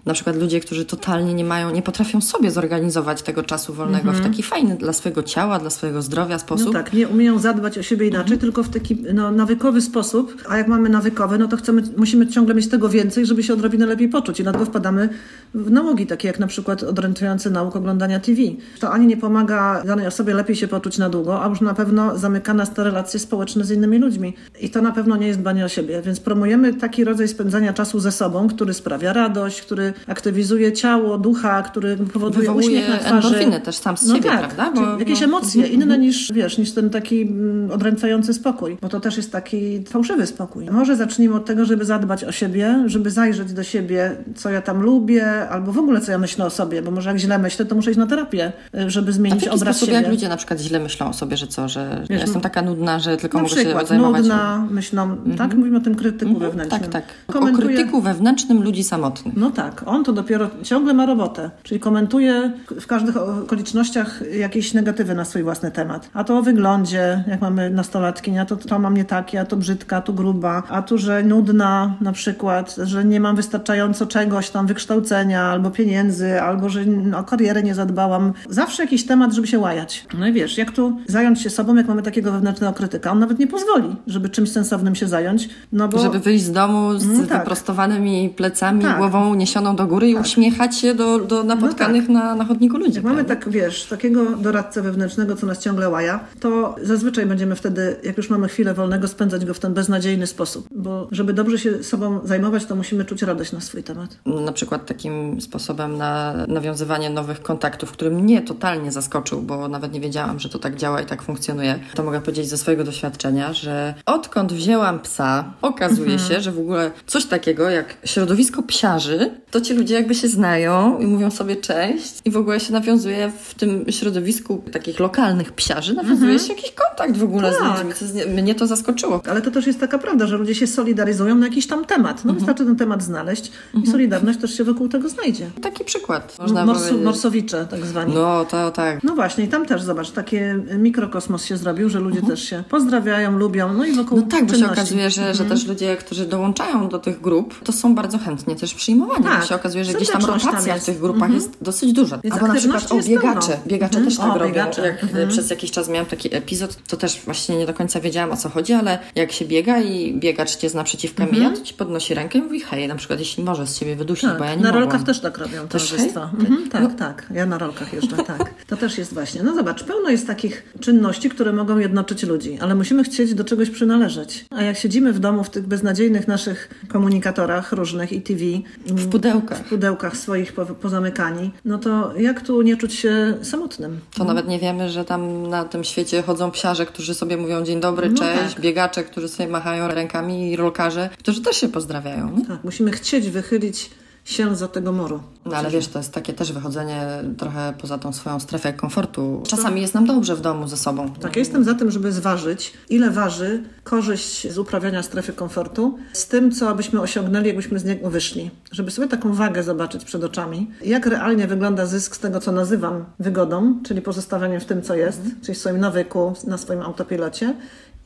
na 0.07 0.15
przykład 0.15 0.37
ludzie, 0.37 0.61
którzy 0.61 0.85
totalnie 0.85 1.35
nie 1.35 1.45
mają, 1.45 1.71
nie 1.71 1.83
potrafią 1.83 2.21
sobie 2.21 2.51
zorganizować 2.51 3.23
tego 3.23 3.43
czasu 3.43 3.75
wolnego 3.75 4.05
w 4.05 4.17
mhm. 4.17 4.31
taki 4.31 4.43
fajny 4.43 4.77
dla 4.77 4.93
swojego 4.93 5.23
ciała, 5.23 5.59
dla 5.59 5.71
swojego 5.71 6.03
zdrowia 6.03 6.39
sposób. 6.39 6.67
No 6.67 6.73
tak, 6.73 6.93
nie 6.93 7.09
umieją 7.09 7.39
zadbać 7.39 7.79
o 7.79 7.83
siebie 7.83 8.07
inaczej, 8.07 8.23
mhm. 8.23 8.41
tylko 8.41 8.63
w 8.63 8.69
taki 8.69 8.97
no, 9.15 9.31
nawykowy 9.31 9.81
sposób, 9.81 10.43
a 10.49 10.57
jak 10.57 10.69
mamy 10.69 10.89
nawykowy, 10.89 11.39
no 11.39 11.49
to 11.49 11.57
chcemy, 11.57 11.83
musimy 11.97 12.27
ciągle 12.27 12.55
mieć 12.55 12.69
tego 12.69 12.89
więcej, 12.89 13.27
żeby 13.27 13.43
się 13.43 13.53
odrobinę 13.53 13.87
lepiej 13.87 14.09
poczuć 14.09 14.41
i 14.41 14.43
dlatego 14.43 14.65
wpadamy 14.65 15.09
w 15.55 15.71
nałogi, 15.71 16.07
takie 16.07 16.29
jak 16.29 16.39
na 16.39 16.47
przykład 16.47 16.83
odrętwiający 16.83 17.51
nauk 17.51 17.77
oglądania 17.77 18.21
TV. 18.21 18.43
To 18.81 18.93
ani 18.93 19.07
nie 19.07 19.17
pomaga 19.17 19.83
danej 19.87 20.07
osobie 20.07 20.35
lepiej 20.35 20.57
się 20.57 20.69
poczuć 20.69 20.99
na 20.99 21.11
długo, 21.11 21.43
a 21.45 21.49
już 21.49 21.61
na 21.61 21.75
pewno 21.75 22.19
zamyka 22.19 22.55
nas 22.55 22.75
te 22.75 22.85
relacje 22.85 23.21
społeczne 23.21 23.65
z 23.65 23.71
innymi 23.71 23.99
ludźmi. 23.99 24.35
I 24.61 24.71
to 24.71 24.83
na 24.83 24.93
pewno 24.93 25.17
nie 25.17 25.27
jest 25.27 25.41
dbanie 25.41 25.65
o 25.65 25.69
siebie, 25.69 26.03
więc 26.03 26.21
promujemy 26.21 26.75
taki 26.75 27.05
rodzaj 27.05 27.29
spędzania 27.29 27.73
czasu 27.73 28.01
ze 28.01 28.13
sobą, 28.13 28.49
który 28.49 28.75
sprawia 28.75 29.13
radość, 29.13 29.63
który 29.63 29.96
aktywizuje 30.07 30.73
ciało, 30.73 31.19
ducha, 31.19 31.63
który 31.63 31.97
powoduje 31.97 32.41
Wywołuje 32.41 32.67
uśmiech 32.67 32.89
na 32.89 32.99
twarzy. 32.99 33.27
endorfiny 33.27 33.61
też 33.61 33.77
sam 33.77 33.97
z 33.97 34.07
no 34.07 34.15
siebie, 34.15 34.29
tak, 34.29 34.39
prawda? 34.39 34.71
Bo, 34.81 34.99
jakieś 34.99 35.21
no, 35.21 35.27
emocje 35.27 35.65
mm, 35.65 35.75
inne 35.75 35.85
mm. 35.85 36.01
niż, 36.01 36.33
wiesz, 36.33 36.59
niż 36.59 36.73
ten 36.73 36.91
taki 36.91 37.23
mm, 37.23 37.71
odręcający 37.71 38.35
spokój, 38.35 38.77
bo 38.83 38.89
to 38.89 39.01
też 39.01 39.17
jest 39.17 39.33
taki 39.33 39.85
fałszywy 39.85 40.27
spokój. 40.27 40.71
Może 40.71 40.97
zacznijmy 40.97 41.35
od 41.35 41.45
tego, 41.45 41.65
żeby 41.65 41.85
zadbać 41.85 42.25
o 42.25 42.33
siebie, 42.33 42.85
żeby 42.87 43.11
zajrzeć 43.11 43.53
do 43.53 43.63
siebie, 43.63 44.17
co 44.35 44.51
ja 44.51 44.63
tam 44.63 44.83
lubię, 44.83 45.49
albo 45.49 45.73
w 45.73 45.79
ogóle 45.79 46.01
co 46.01 46.13
ja 46.13 46.19
myślę 46.19 46.45
o 46.45 46.51
sobie, 46.51 46.83
bo 46.83 46.91
może 46.91 47.09
jak 47.11 47.19
źle 47.19 47.39
myślę, 47.39 47.65
to 47.65 47.75
muszę 47.75 47.91
iść 47.91 47.99
na 47.99 48.07
terapię, 48.07 48.53
żeby 48.87 49.13
zmienić 49.13 49.47
A 49.47 49.51
w 49.51 49.55
obraz 49.55 49.77
sposób, 49.77 49.89
siebie. 49.89 50.03
jak 50.03 50.11
ludzie 50.11 50.29
na 50.29 50.37
przykład 50.37 50.61
źle 50.61 50.81
myślą 50.81 51.09
o 51.09 51.13
sobie, 51.13 51.37
że 51.37 51.47
co, 51.47 51.69
że 51.69 52.05
wiesz, 52.11 52.21
jestem 52.21 52.43
taka 52.43 52.63
nudna, 52.63 52.99
że 52.99 53.17
tylko 53.17 53.39
mogę 53.39 53.55
przykład, 53.55 53.83
się 53.83 53.89
zajmować... 53.89 54.21
nudna, 54.23 54.67
myślą, 54.71 55.09
mm-hmm. 55.09 55.39
tak? 55.39 55.55
Mówimy 55.55 55.77
o 55.79 55.81
tym 55.81 55.95
krytyku 55.95 56.33
mm-hmm. 56.33 56.39
wewnętrznym. 56.39 56.81
Tak, 56.81 56.91
tak. 56.91 57.05
Komentuje... 57.27 57.67
O 57.67 57.69
krytyku 57.69 58.01
wewnętrznym 58.01 58.63
ludzi 58.63 58.85
samotnych. 58.85 59.37
No 59.37 59.51
tak, 59.87 59.95
on 59.95 60.05
to 60.05 60.13
dopiero 60.13 60.51
ciągle 60.63 60.95
ma 60.95 61.07
robotę, 61.07 61.51
czyli 61.63 61.81
komentuje 61.81 62.53
w 62.81 62.87
każdych 62.87 63.17
okolicznościach 63.17 64.23
jakieś 64.39 64.75
negatywy 64.75 65.15
na 65.15 65.25
swój 65.25 65.43
własny 65.43 65.71
temat. 65.71 66.11
A 66.15 66.25
to 66.25 66.39
o 66.39 66.43
wyglądzie, 66.43 67.25
jak 67.27 67.41
mamy 67.41 67.71
nastolatki, 67.71 68.39
a 68.39 68.45
to, 68.45 68.57
to 68.57 68.79
mam 68.79 68.97
nie 68.97 69.05
takie, 69.05 69.41
a 69.41 69.45
to 69.45 69.57
brzydka, 69.57 69.97
a 69.97 70.01
to 70.01 70.13
gruba, 70.13 70.63
a 70.69 70.83
tu, 70.83 70.99
że 70.99 71.23
nudna 71.23 71.97
na 72.01 72.13
przykład, 72.13 72.77
że 72.83 73.05
nie 73.05 73.21
mam 73.21 73.37
wystarczająco 73.37 74.07
czegoś 74.07 74.51
tam, 74.51 74.67
wykształcenia 74.67 75.43
albo 75.43 75.71
pieniędzy, 75.71 76.43
albo 76.43 76.69
że 76.69 76.81
o 77.17 77.25
karierę 77.25 77.63
nie 77.63 77.75
zadbałam. 77.75 78.33
Zawsze 78.49 78.83
jakiś 78.83 79.07
temat, 79.07 79.33
żeby 79.33 79.47
się 79.47 79.59
łajać. 79.59 80.07
No 80.19 80.27
i 80.27 80.33
wiesz, 80.33 80.59
jak 80.59 80.71
tu 80.71 80.97
zająć 81.07 81.43
się 81.43 81.51
sobą, 81.51 81.75
jak 81.75 81.89
mamy 81.89 82.03
takiego 82.03 82.33
wewnętrznego 82.33 82.73
krytyka? 82.73 83.13
On 83.13 83.19
nawet 83.19 83.39
nie 83.39 83.47
pozwoli, 83.47 83.97
żeby 84.07 84.29
czymś 84.29 84.53
sensownym 84.53 84.95
się 84.95 85.09
zająć. 85.09 85.49
No 85.73 85.89
bo... 85.89 85.99
Żeby 85.99 86.19
wyjść 86.19 86.45
z 86.45 86.53
domu 86.53 86.99
z 86.99 87.07
no 87.07 87.27
tak. 87.27 87.39
wyprostowanymi 87.39 88.31
plecami, 88.37 88.83
tak. 88.83 88.97
głową 88.99 89.29
uniesioną 89.29 89.76
ręką 89.77 89.85
do 89.85 89.87
góry 89.87 90.09
i 90.09 90.15
uśmiechać 90.15 90.79
się 90.79 90.95
do, 90.95 91.19
do 91.19 91.45
napotkanych 91.45 92.09
no 92.09 92.15
tak. 92.15 92.25
na, 92.25 92.35
na 92.35 92.45
chodniku 92.45 92.79
ludzi. 92.79 92.95
Jak 92.95 93.05
mamy 93.05 93.25
tak, 93.25 93.49
wiesz, 93.49 93.85
takiego 93.85 94.37
doradcę 94.37 94.83
wewnętrznego, 94.83 95.37
co 95.37 95.47
nas 95.47 95.59
ciągle 95.59 95.89
łaja, 95.89 96.21
to 96.41 96.77
zazwyczaj 96.83 97.27
będziemy 97.27 97.55
wtedy, 97.55 97.97
jak 98.03 98.17
już 98.17 98.31
mamy 98.31 98.49
chwilę 98.49 98.75
wolnego, 98.75 99.09
spędzać 99.09 99.45
go 99.45 99.55
w 99.55 99.59
ten 99.59 99.75
beznadziejny 99.75 100.27
sposób. 100.27 100.69
Bo 100.75 101.09
żeby 101.11 101.33
dobrze 101.33 101.59
się 101.59 101.85
sobą 101.85 102.21
zajmować, 102.25 102.65
to 102.65 102.77
musimy 102.77 103.05
czuć 103.05 103.23
radość 103.23 103.53
na 103.53 103.61
swój 103.61 103.83
temat. 103.83 104.19
Na 104.27 104.53
przykład 104.53 104.87
takim 104.87 105.41
sposobem 105.41 105.97
na 105.97 106.35
nawiązywanie 106.49 107.11
nowych 107.11 107.43
kontaktów, 107.43 107.93
który 107.93 108.11
mnie 108.11 108.43
totalnie 108.43 108.93
zaskoczył, 108.93 109.43
bo 109.43 109.69
nawet 109.69 109.93
nie 109.93 110.01
wiedziałam, 110.01 110.39
że 110.41 110.49
to 110.49 110.59
tak 110.59 110.77
działa 110.77 111.01
i 111.01 111.07
tak 111.07 111.23
funkcjonuje, 111.23 111.79
to 111.95 112.03
mogę 112.03 112.21
powiedzieć 112.21 112.49
ze 112.49 112.59
swojego 112.59 112.85
doświadczenia, 112.85 113.53
że 113.53 113.95
odkąd 114.07 114.53
wzięłam 114.53 115.01
psa, 115.01 115.45
okazuje 115.63 116.13
mhm. 116.13 116.31
się, 116.31 116.41
że 116.41 116.53
w 116.53 116.59
ogóle 116.59 116.91
coś 117.07 117.27
takiego 117.27 117.71
jak 117.71 117.97
środowisko 118.05 118.63
psiarzy, 118.63 119.31
to 119.57 119.61
ci 119.61 119.75
ludzie 119.75 119.95
jakby 119.95 120.15
się 120.15 120.29
znają 120.29 120.99
i 120.99 121.07
mówią 121.07 121.31
sobie 121.31 121.57
cześć 121.57 122.15
i 122.25 122.31
w 122.31 122.37
ogóle 122.37 122.61
się 122.61 122.73
nawiązuje 122.73 123.33
w 123.45 123.55
tym 123.55 123.85
środowisku 123.91 124.63
takich 124.73 125.01
lokalnych 125.01 125.53
psiarzy, 125.53 125.95
nawiązuje 125.95 126.33
mhm. 126.33 126.39
się 126.39 126.55
jakiś 126.55 126.73
kontakt 126.73 127.17
w 127.17 127.25
ogóle 127.25 127.53
tak. 127.53 127.77
z 127.77 128.03
ludźmi. 128.03 128.25
Co 128.25 128.31
mnie 128.31 128.55
to 128.55 128.67
zaskoczyło. 128.67 129.21
Ale 129.31 129.43
to 129.43 129.51
też 129.51 129.67
jest 129.67 129.81
taka 129.81 129.99
prawda, 129.99 130.27
że 130.27 130.37
ludzie 130.37 130.55
się 130.55 130.67
solidaryzują 130.67 131.35
na 131.35 131.47
jakiś 131.47 131.67
tam 131.67 131.85
temat. 131.85 132.17
No 132.17 132.31
mhm. 132.31 132.35
wystarczy 132.35 132.65
ten 132.65 132.77
temat 132.77 133.03
znaleźć 133.03 133.47
i 133.47 133.77
mhm. 133.77 133.93
solidarność 133.93 134.41
też 134.41 134.57
się 134.57 134.65
wokół 134.65 134.89
tego 134.89 135.09
znajdzie. 135.09 135.51
Taki 135.63 135.85
przykład. 135.85 136.37
Można 136.39 136.67
Morsu, 136.67 136.99
morsowicze 136.99 137.67
tak 137.71 137.87
zwani. 137.87 138.15
No, 138.15 138.45
to 138.45 138.71
tak. 138.71 139.05
No 139.05 139.15
właśnie 139.15 139.45
i 139.45 139.49
tam 139.49 139.67
też 139.67 139.83
zobacz, 139.83 140.11
takie 140.11 140.59
mikrokosmos 140.79 141.45
się 141.45 141.57
zrobił, 141.57 141.89
że 141.89 142.01
ludzie 142.01 142.23
też 142.23 142.43
się 142.43 142.65
pozdrawiają, 142.69 143.39
lubią, 143.39 143.73
no 143.75 143.85
i 143.85 143.93
wokół 143.93 144.19
No 144.19 144.27
tak, 144.27 144.47
bo 144.47 144.55
się 144.55 144.67
okazuje, 144.67 145.11
że, 145.11 145.35
że 145.35 145.45
też 145.45 145.67
ludzie, 145.67 145.97
którzy 145.97 146.27
dołączają 146.27 146.89
do 146.89 146.99
tych 146.99 147.21
grup, 147.21 147.65
to 147.65 147.73
są 147.73 147.95
bardzo 147.95 148.19
chętnie 148.19 148.57
też 148.57 148.75
przyjmowani. 148.75 149.25
Tak. 149.25 149.46
Się 149.49 149.55
okazuje, 149.55 149.85
że 149.85 149.93
gdzieś 149.93 150.11
tam 150.11 150.25
rotacja 150.25 150.73
tam 150.73 150.81
w 150.81 150.85
tych 150.85 151.01
grupach 151.01 151.33
jest 151.33 151.51
dosyć 151.61 151.93
duża. 151.93 152.19
Więc 152.25 152.35
Albo 152.35 152.47
na 152.47 152.55
przykład 152.55 152.93
o 152.93 153.03
biegacze. 153.03 153.59
Biegacze 153.67 154.01
też 154.01 154.17
tak 154.17 154.31
o, 154.31 154.39
robią. 154.39 154.47
Biegacze. 154.47 154.87
Jak 154.87 155.03
mhm. 155.03 155.29
przez 155.29 155.51
jakiś 155.51 155.71
czas 155.71 155.89
miałam 155.89 156.07
taki 156.07 156.37
epizod, 156.37 156.77
to 156.89 156.97
też 156.97 157.21
właśnie 157.25 157.57
nie 157.57 157.67
do 157.67 157.75
końca 157.75 158.01
wiedziałam 158.01 158.33
o 158.33 158.37
co 158.37 158.49
chodzi, 158.49 158.73
ale 158.73 158.99
jak 159.15 159.33
się 159.33 159.45
biega 159.45 159.81
i 159.81 160.15
biegacz 160.19 160.57
cię 160.57 160.69
zna 160.69 160.85
przeciwko 160.85 161.23
mhm. 161.23 161.43
mija, 161.43 161.57
to 161.57 161.65
ci 161.65 161.75
podnosi 161.75 162.15
rękę 162.15 162.39
i 162.39 162.43
mówi 162.43 162.61
hej, 162.61 162.89
na 162.89 162.95
przykład 162.95 163.19
jeśli 163.19 163.45
możesz 163.45 163.69
z 163.69 163.79
siebie 163.79 163.97
wydusić, 163.97 164.29
tak. 164.29 164.39
bo 164.39 164.45
ja 164.45 164.55
nie 164.55 164.63
Na 164.63 164.69
mogłam. 164.69 164.83
rolkach 164.83 165.03
też 165.03 165.21
tak 165.21 165.39
robią 165.39 165.69
towarzystwa. 165.69 166.31
Mhm. 166.39 166.69
Tak, 166.71 166.83
no. 166.83 166.91
tak. 166.91 167.27
Ja 167.35 167.47
na 167.47 167.59
rolkach 167.59 167.93
jeżdżę, 167.93 168.17
tak. 168.17 168.55
To 168.67 168.77
też 168.77 168.99
jest 168.99 169.15
właśnie. 169.15 169.43
No 169.43 169.55
zobacz, 169.55 169.85
pełno 169.85 170.11
jest 170.11 170.27
takich 170.27 170.75
czynności, 170.81 171.31
które 171.31 171.53
mogą 171.53 171.79
jednoczyć 171.79 172.23
ludzi, 172.23 172.59
ale 172.61 172.75
musimy 172.75 173.05
chcieć 173.05 173.35
do 173.35 173.45
czegoś 173.45 173.71
przynależeć. 173.71 174.45
A 174.51 174.63
jak 174.63 174.77
siedzimy 174.77 175.13
w 175.13 175.19
domu 175.19 175.45
w 175.45 175.51
tych 175.51 175.67
beznadziejnych 175.67 176.29
naszych 176.29 176.85
komunikatorach 176.89 177.73
różnych 177.73 178.13
i 178.13 178.23
TV, 178.23 178.45
w 178.87 179.09
pudełkach, 179.41 179.67
w 179.67 179.69
pudełkach 179.69 180.17
swoich 180.17 180.53
pozamykani, 180.83 181.51
no 181.65 181.79
to 181.79 182.17
jak 182.17 182.41
tu 182.41 182.63
nie 182.63 182.77
czuć 182.77 182.95
się 182.95 183.35
samotnym? 183.43 184.01
To 184.15 184.25
no. 184.25 184.25
nawet 184.25 184.49
nie 184.49 184.59
wiemy, 184.59 184.91
że 184.91 185.05
tam 185.05 185.47
na 185.47 185.65
tym 185.65 185.85
świecie 185.85 186.23
chodzą 186.23 186.51
psiarze, 186.51 186.87
którzy 186.87 187.15
sobie 187.15 187.37
mówią 187.37 187.65
dzień 187.65 187.81
dobry, 187.81 188.11
no 188.11 188.19
cześć, 188.19 188.55
tak. 188.55 188.63
biegacze, 188.63 189.05
którzy 189.05 189.29
sobie 189.29 189.49
machają 189.49 189.89
rękami 189.89 190.53
i 190.53 190.57
rolkarze, 190.57 191.11
którzy 191.19 191.43
też 191.43 191.57
się 191.57 191.69
pozdrawiają. 191.69 192.31
Nie? 192.37 192.47
Tak, 192.47 192.65
musimy 192.65 192.91
chcieć 192.91 193.31
wychylić 193.31 193.91
się 194.27 194.57
za 194.57 194.69
tego 194.69 194.93
moru. 194.93 195.21
No 195.45 195.57
ale 195.57 195.71
wiesz, 195.71 195.89
to 195.89 195.99
jest 195.99 196.13
takie 196.13 196.33
też 196.33 196.53
wychodzenie 196.53 197.07
trochę 197.39 197.75
poza 197.81 197.99
tą 197.99 198.13
swoją 198.13 198.41
strefę 198.41 198.73
komfortu. 198.73 199.43
Czasami 199.47 199.81
jest 199.81 199.95
nam 199.95 200.07
dobrze 200.07 200.37
w 200.37 200.41
domu 200.41 200.69
ze 200.69 200.77
sobą. 200.77 201.11
Tak, 201.11 201.37
ja 201.37 201.41
jestem 201.41 201.65
za 201.65 201.75
tym, 201.75 201.91
żeby 201.91 202.13
zważyć, 202.13 202.73
ile 202.91 203.11
waży 203.11 203.63
korzyść 203.85 204.53
z 204.53 204.59
uprawiania 204.59 205.03
strefy 205.03 205.33
komfortu 205.33 205.99
z 206.13 206.27
tym, 206.27 206.53
co 206.53 206.75
byśmy 206.75 207.01
osiągnęli, 207.01 207.47
jakbyśmy 207.47 207.79
z 207.79 207.85
niego 207.85 208.11
wyszli. 208.11 208.51
Żeby 208.73 208.91
sobie 208.91 209.09
taką 209.09 209.33
wagę 209.33 209.63
zobaczyć 209.63 210.05
przed 210.05 210.25
oczami, 210.25 210.71
jak 210.85 211.07
realnie 211.07 211.47
wygląda 211.47 211.87
zysk 211.87 212.17
z 212.17 212.19
tego, 212.19 212.41
co 212.41 212.53
nazywam 212.53 213.05
wygodą, 213.19 213.75
czyli 213.85 214.03
pozostawianiem 214.03 214.61
w 214.61 214.65
tym, 214.65 214.83
co 214.83 214.95
jest, 214.95 215.23
czyli 215.43 215.55
w 215.55 215.59
swoim 215.59 215.79
nawyku, 215.79 216.35
na 216.47 216.59
swoim 216.59 216.83
autopilocie 216.83 217.55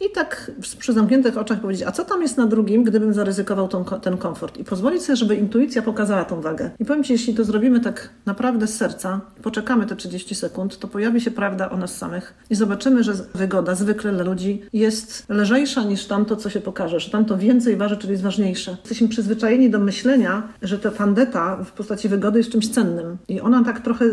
i 0.00 0.10
tak 0.10 0.50
przy 0.78 0.92
zamkniętych 0.92 1.38
oczach 1.38 1.60
powiedzieć, 1.60 1.86
a 1.86 1.92
co 1.92 2.04
tam 2.04 2.22
jest 2.22 2.36
na 2.36 2.46
drugim, 2.46 2.84
gdybym 2.84 3.14
zaryzykował 3.14 3.68
tą, 3.68 3.84
ten 3.84 4.16
komfort 4.16 4.58
i 4.58 4.64
pozwolić 4.64 5.02
sobie, 5.02 5.16
żeby 5.16 5.36
intuicja 5.36 5.82
pokazała 5.82 6.24
tą 6.24 6.40
wagę. 6.40 6.70
I 6.78 6.84
powiem 6.84 7.04
Ci, 7.04 7.12
jeśli 7.12 7.34
to 7.34 7.44
zrobimy 7.44 7.80
tak 7.80 8.08
naprawdę 8.26 8.66
z 8.66 8.76
serca, 8.76 9.20
poczekamy 9.42 9.86
te 9.86 9.96
30 9.96 10.34
sekund, 10.34 10.78
to 10.78 10.88
pojawi 10.88 11.20
się 11.20 11.30
prawda 11.30 11.70
o 11.70 11.76
nas 11.76 11.96
samych 11.96 12.34
i 12.50 12.54
zobaczymy, 12.54 13.04
że 13.04 13.12
wygoda 13.34 13.74
zwykle 13.74 14.12
dla 14.12 14.24
ludzi 14.24 14.62
jest 14.72 15.24
lżejsza 15.28 15.82
niż 15.82 16.06
tamto, 16.06 16.36
co 16.36 16.50
się 16.50 16.60
pokaże, 16.60 17.00
że 17.00 17.10
tamto 17.10 17.38
więcej 17.38 17.76
waży, 17.76 17.96
czyli 17.96 18.10
jest 18.10 18.22
ważniejsze. 18.22 18.70
Jesteśmy 18.70 19.08
przyzwyczajeni 19.08 19.70
do 19.70 19.78
myślenia, 19.78 20.48
że 20.62 20.78
ta 20.78 20.90
tandeta 20.90 21.56
w 21.64 21.72
postaci 21.72 22.08
wygody 22.08 22.38
jest 22.38 22.50
czymś 22.50 22.68
cennym 22.68 23.18
i 23.28 23.40
ona 23.40 23.64
tak 23.64 23.80
trochę 23.80 24.04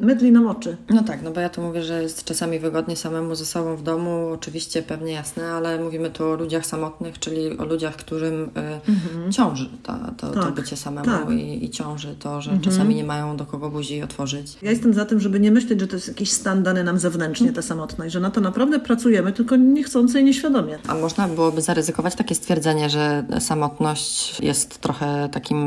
mydli 0.00 0.32
nam 0.32 0.46
oczy. 0.46 0.76
No 0.90 1.02
tak, 1.02 1.22
no 1.22 1.30
bo 1.30 1.40
ja 1.40 1.48
to 1.48 1.62
mówię, 1.62 1.82
że 1.82 2.02
jest 2.02 2.24
czasami 2.24 2.58
wygodnie 2.58 2.96
samemu 2.96 3.34
ze 3.34 3.46
sobą 3.46 3.76
w 3.76 3.82
domu, 3.82 4.28
oczywiście 4.32 4.82
pewnie 4.82 5.12
jasne 5.12 5.29
jasne, 5.30 5.52
ale 5.52 5.84
mówimy 5.84 6.10
tu 6.10 6.24
o 6.24 6.34
ludziach 6.34 6.66
samotnych, 6.66 7.18
czyli 7.18 7.58
o 7.58 7.64
ludziach, 7.64 7.96
którym 7.96 8.42
y, 8.44 8.48
mhm. 8.88 9.32
ciąży 9.32 9.70
to, 9.82 9.92
to, 10.16 10.30
tak, 10.30 10.44
to 10.44 10.52
bycie 10.52 10.76
samemu 10.76 11.06
tak. 11.06 11.30
i, 11.30 11.64
i, 11.64 11.70
ciąży 11.70 12.16
to, 12.18 12.40
że 12.40 12.50
mhm. 12.50 12.70
czasami 12.70 12.94
nie 12.94 13.04
mają 13.04 13.36
do 13.36 13.46
kogo 13.46 13.70
buzi 13.70 14.02
otworzyć. 14.02 14.58
Ja 14.62 14.70
jestem 14.70 14.94
za 14.94 15.04
tym, 15.04 15.20
żeby 15.20 15.40
nie 15.40 15.50
myśleć, 15.50 15.80
że 15.80 15.86
to 15.86 15.96
jest 15.96 16.08
jakiś 16.08 16.32
stan 16.32 16.62
dany 16.62 16.84
nam 16.84 16.98
zewnętrznie, 16.98 17.52
ta 17.52 17.62
samotność, 17.62 18.12
że 18.12 18.20
na 18.20 18.30
to 18.30 18.40
naprawdę 18.40 18.80
pracujemy, 18.80 19.32
tylko 19.32 19.56
niechcący 19.56 20.20
i 20.20 20.24
nieświadomie. 20.24 20.78
A 20.88 20.94
można 20.94 21.28
byłoby 21.28 21.62
zaryzykować 21.62 22.14
takie 22.14 22.34
stwierdzenie, 22.34 22.90
że 22.90 23.24
samotność 23.40 24.40
jest 24.40 24.78
trochę 24.78 25.28
takim 25.32 25.60